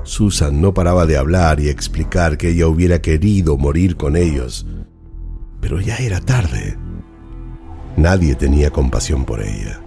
Susan 0.04 0.60
no 0.60 0.74
paraba 0.74 1.06
de 1.06 1.16
hablar 1.16 1.60
y 1.60 1.70
explicar 1.70 2.36
que 2.36 2.50
ella 2.50 2.68
hubiera 2.68 3.00
querido 3.00 3.56
morir 3.56 3.96
con 3.96 4.16
ellos, 4.16 4.66
pero 5.60 5.80
ya 5.80 5.96
era 5.96 6.20
tarde. 6.20 6.76
Nadie 7.96 8.34
tenía 8.34 8.70
compasión 8.70 9.24
por 9.24 9.40
ella. 9.40 9.80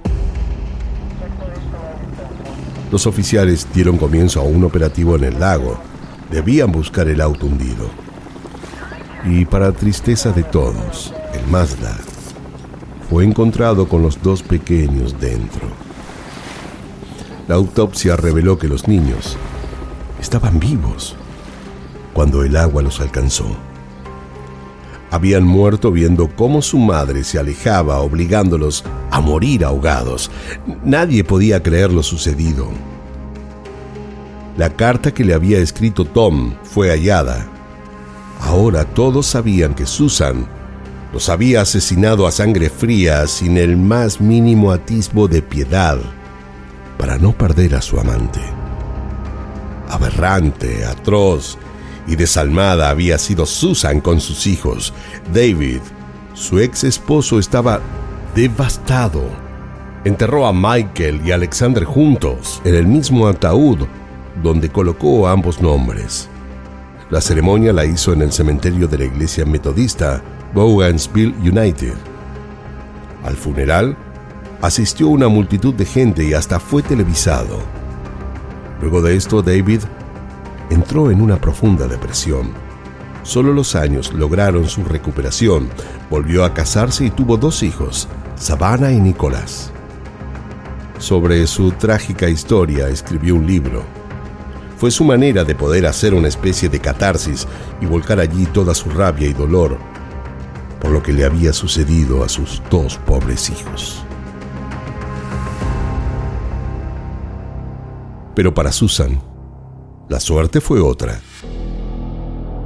Los 2.91 3.05
oficiales 3.05 3.67
dieron 3.73 3.97
comienzo 3.97 4.39
a 4.39 4.43
un 4.43 4.63
operativo 4.63 5.15
en 5.15 5.25
el 5.25 5.39
lago. 5.39 5.79
Debían 6.31 6.71
buscar 6.71 7.07
el 7.07 7.21
auto 7.21 7.45
hundido. 7.45 7.89
Y 9.25 9.45
para 9.45 9.71
tristeza 9.71 10.31
de 10.31 10.43
todos, 10.43 11.13
el 11.33 11.45
Mazda 11.51 11.95
fue 13.09 13.23
encontrado 13.23 13.87
con 13.87 14.01
los 14.01 14.21
dos 14.23 14.41
pequeños 14.41 15.19
dentro. 15.19 15.67
La 17.47 17.55
autopsia 17.55 18.15
reveló 18.15 18.57
que 18.57 18.67
los 18.67 18.87
niños 18.87 19.37
estaban 20.19 20.59
vivos 20.59 21.15
cuando 22.13 22.43
el 22.43 22.55
agua 22.57 22.81
los 22.81 22.99
alcanzó. 22.99 23.45
Habían 25.11 25.43
muerto 25.43 25.91
viendo 25.91 26.27
cómo 26.35 26.61
su 26.61 26.79
madre 26.79 27.23
se 27.23 27.39
alejaba 27.39 27.99
obligándolos 27.99 28.83
a 29.11 29.21
morir 29.21 29.63
ahogados. 29.63 30.29
Nadie 30.83 31.23
podía 31.23 31.63
creer 31.63 31.93
lo 31.93 32.03
sucedido. 32.03 32.69
La 34.57 34.71
carta 34.71 35.13
que 35.13 35.23
le 35.23 35.33
había 35.33 35.59
escrito 35.59 36.03
Tom 36.05 36.55
fue 36.63 36.89
hallada. 36.89 37.45
Ahora 38.41 38.83
todos 38.83 39.27
sabían 39.27 39.75
que 39.75 39.85
Susan 39.85 40.47
los 41.13 41.29
había 41.29 41.61
asesinado 41.61 42.27
a 42.27 42.31
sangre 42.31 42.69
fría 42.69 43.27
sin 43.27 43.57
el 43.57 43.77
más 43.77 44.19
mínimo 44.19 44.71
atisbo 44.71 45.27
de 45.27 45.41
piedad 45.41 45.99
para 46.97 47.17
no 47.17 47.31
perder 47.31 47.75
a 47.75 47.81
su 47.81 47.99
amante 47.99 48.56
aberrante, 49.89 50.85
atroz 50.85 51.57
y 52.07 52.15
desalmada 52.15 52.89
había 52.89 53.17
sido 53.17 53.45
Susan 53.45 53.99
con 53.99 54.21
sus 54.21 54.47
hijos. 54.47 54.93
David, 55.33 55.81
su 56.33 56.59
ex 56.59 56.83
esposo, 56.83 57.39
estaba 57.39 57.81
devastado. 58.35 59.23
Enterró 60.05 60.47
a 60.47 60.53
Michael 60.53 61.21
y 61.25 61.31
Alexander 61.31 61.83
juntos 61.83 62.61
en 62.63 62.75
el 62.75 62.87
mismo 62.87 63.27
ataúd 63.27 63.79
donde 64.41 64.69
colocó 64.69 65.27
ambos 65.27 65.61
nombres. 65.61 66.29
La 67.09 67.21
ceremonia 67.21 67.73
la 67.73 67.85
hizo 67.85 68.13
en 68.13 68.21
el 68.21 68.31
cementerio 68.31 68.87
de 68.87 68.97
la 68.99 69.05
iglesia 69.05 69.45
metodista 69.45 70.21
Bowansville 70.53 71.35
United. 71.39 71.95
Al 73.23 73.35
funeral 73.35 73.97
asistió 74.61 75.07
una 75.07 75.27
multitud 75.27 75.73
de 75.73 75.85
gente 75.85 76.23
y 76.23 76.33
hasta 76.33 76.59
fue 76.59 76.81
televisado. 76.81 77.76
Luego 78.81 79.01
de 79.01 79.15
esto, 79.15 79.41
David 79.41 79.81
entró 80.69 81.11
en 81.11 81.21
una 81.21 81.39
profunda 81.41 81.87
depresión. 81.87 82.51
Solo 83.23 83.51
los 83.53 83.75
años 83.75 84.13
lograron 84.13 84.67
su 84.67 84.83
recuperación. 84.83 85.69
Volvió 86.09 86.45
a 86.45 86.53
casarse 86.53 87.05
y 87.05 87.09
tuvo 87.09 87.37
dos 87.37 87.63
hijos, 87.63 88.07
Savannah 88.35 88.91
y 88.91 88.99
Nicolás. 88.99 89.71
Sobre 90.99 91.45
su 91.47 91.71
trágica 91.71 92.29
historia 92.29 92.87
escribió 92.87 93.35
un 93.35 93.45
libro. 93.45 93.83
Fue 94.77 94.91
su 94.91 95.03
manera 95.03 95.43
de 95.43 95.55
poder 95.55 95.85
hacer 95.87 96.13
una 96.13 96.27
especie 96.27 96.69
de 96.69 96.79
catarsis 96.79 97.47
y 97.81 97.85
volcar 97.85 98.19
allí 98.19 98.45
toda 98.45 98.73
su 98.73 98.89
rabia 98.89 99.27
y 99.27 99.33
dolor. 99.33 99.77
por 100.79 100.91
lo 100.91 101.01
que 101.01 101.11
le 101.11 101.25
había 101.25 101.53
sucedido 101.53 102.23
a 102.23 102.29
sus 102.29 102.61
dos 102.69 102.97
pobres 102.97 103.49
hijos. 103.49 104.06
Pero 108.37 108.53
para 108.53 108.71
Susan, 108.71 109.19
la 110.09 110.19
suerte 110.19 110.61
fue 110.61 110.79
otra. 110.79 111.19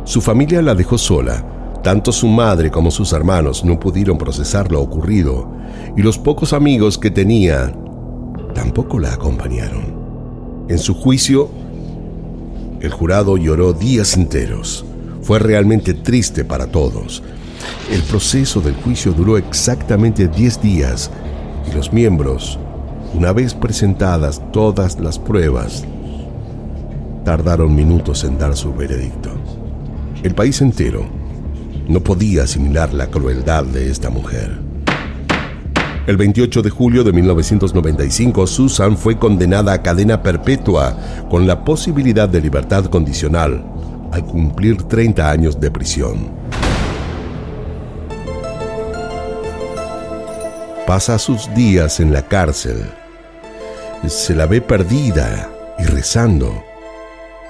Su 0.04 0.20
familia 0.20 0.62
la 0.62 0.76
dejó 0.76 0.98
sola. 0.98 1.80
Tanto 1.82 2.12
su 2.12 2.28
madre 2.28 2.70
como 2.70 2.92
sus 2.92 3.14
hermanos 3.14 3.64
no 3.64 3.80
pudieron 3.80 4.18
procesar 4.18 4.70
lo 4.70 4.82
ocurrido 4.82 5.50
y 5.96 6.02
los 6.02 6.18
pocos 6.18 6.52
amigos 6.52 6.98
que 6.98 7.10
tenía 7.10 7.74
tampoco 8.54 9.00
la 9.00 9.14
acompañaron. 9.14 10.66
En 10.68 10.78
su 10.78 10.94
juicio, 10.94 11.50
el 12.82 12.92
jurado 12.92 13.38
lloró 13.38 13.72
días 13.72 14.18
enteros. 14.18 14.84
Fue 15.22 15.40
realmente 15.40 15.94
triste 15.94 16.44
para 16.44 16.68
todos. 16.68 17.24
El 17.90 18.02
proceso 18.02 18.60
del 18.60 18.76
juicio 18.76 19.14
duró 19.14 19.38
exactamente 19.38 20.28
10 20.28 20.62
días 20.62 21.10
y 21.72 21.74
los 21.74 21.94
miembros, 21.94 22.60
una 23.14 23.34
vez 23.34 23.54
presentadas 23.54 24.42
todas 24.52 25.00
las 25.00 25.20
pruebas, 25.20 25.86
tardaron 27.26 27.76
minutos 27.76 28.24
en 28.24 28.38
dar 28.38 28.56
su 28.56 28.74
veredicto. 28.74 29.32
El 30.24 30.34
país 30.34 30.62
entero 30.62 31.06
no 31.88 32.00
podía 32.02 32.44
asimilar 32.44 32.94
la 32.94 33.08
crueldad 33.08 33.66
de 33.66 33.90
esta 33.90 34.10
mujer. 34.10 34.60
El 36.08 36.18
28 36.18 36.62
de 36.62 36.70
julio 36.70 37.04
de 37.04 37.12
1995, 37.12 38.48
Susan 38.48 38.98
fue 38.98 39.18
condenada 39.18 39.74
a 39.74 39.82
cadena 39.82 40.24
perpetua 40.24 40.98
con 41.30 41.46
la 41.46 41.64
posibilidad 41.64 42.28
de 42.28 42.42
libertad 42.42 42.86
condicional 42.86 43.64
al 44.12 44.26
cumplir 44.26 44.84
30 44.84 45.30
años 45.30 45.60
de 45.60 45.70
prisión. 45.70 46.32
Pasa 50.88 51.20
sus 51.20 51.54
días 51.54 52.00
en 52.00 52.12
la 52.12 52.28
cárcel. 52.28 53.01
Se 54.08 54.36
la 54.36 54.46
ve 54.46 54.62
perdida 54.62 55.50
y 55.80 55.84
rezando, 55.84 56.64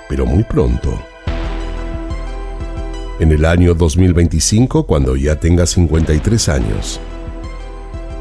pero 0.09 0.25
muy 0.25 0.43
pronto 0.43 1.01
en 3.21 3.31
el 3.31 3.45
año 3.45 3.75
2025, 3.75 4.87
cuando 4.87 5.15
ya 5.15 5.35
tenga 5.35 5.67
53 5.67 6.49
años, 6.49 6.99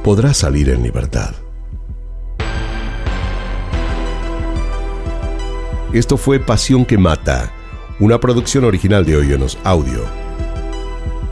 podrá 0.04 0.34
salir 0.34 0.68
en 0.68 0.82
libertad. 0.82 1.30
Esto 5.94 6.18
fue 6.18 6.38
Pasión 6.38 6.84
que 6.84 6.98
Mata, 6.98 7.50
una 7.98 8.20
producción 8.20 8.64
original 8.64 9.06
de 9.06 9.16
Oyonos 9.16 9.56
Audio. 9.64 10.04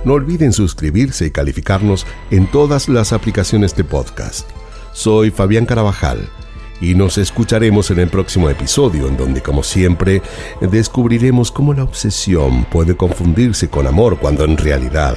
No 0.07 0.15
olviden 0.15 0.55
suscribirse 0.55 1.27
y 1.27 1.31
calificarnos 1.31 2.07
en 2.31 2.51
todas 2.51 2.89
las 2.89 3.13
aplicaciones 3.13 3.77
de 3.77 3.85
podcast. 3.85 4.49
Soy 4.95 5.31
Fabián 5.31 5.67
Carabajal 5.67 6.27
y 6.81 6.95
nos 6.95 7.19
escucharemos 7.19 7.91
en 7.91 7.99
el 7.99 8.09
próximo 8.09 8.49
episodio 8.51 9.09
en 9.09 9.17
donde 9.17 9.43
como 9.43 9.62
siempre 9.62 10.23
descubriremos 10.61 11.51
cómo 11.51 11.75
la 11.75 11.85
obsesión 11.85 12.64
puede 12.64 12.97
confundirse 12.97 13.69
con 13.69 13.87
amor 13.87 14.19
cuando 14.19 14.45
en 14.45 14.57
realidad 14.57 15.17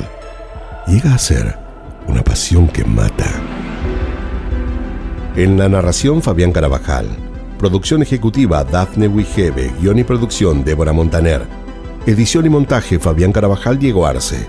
llega 0.88 1.14
a 1.14 1.20
ser 1.20 1.58
una 2.08 2.24
pasión 2.24 2.68
que 2.68 2.84
mata. 2.84 3.30
En 5.36 5.58
la 5.58 5.70
narración 5.70 6.22
Fabián 6.22 6.52
Carabajal, 6.52 7.08
producción 7.58 8.02
ejecutiva 8.02 8.64
Dafne 8.64 9.08
Wigebe, 9.08 9.72
guion 9.80 10.00
y 10.00 10.04
producción 10.04 10.64
Débora 10.64 10.94
Montaner, 10.94 11.46
edición 12.06 12.46
y 12.46 12.50
montaje 12.50 13.00
Fabián 13.00 13.32
Carabajal 13.32 13.78
Diego 13.80 14.06
Arce, 14.06 14.48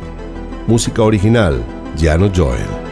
música 0.66 1.02
original 1.02 1.62
Jano 2.00 2.30
Joel. 2.34 2.91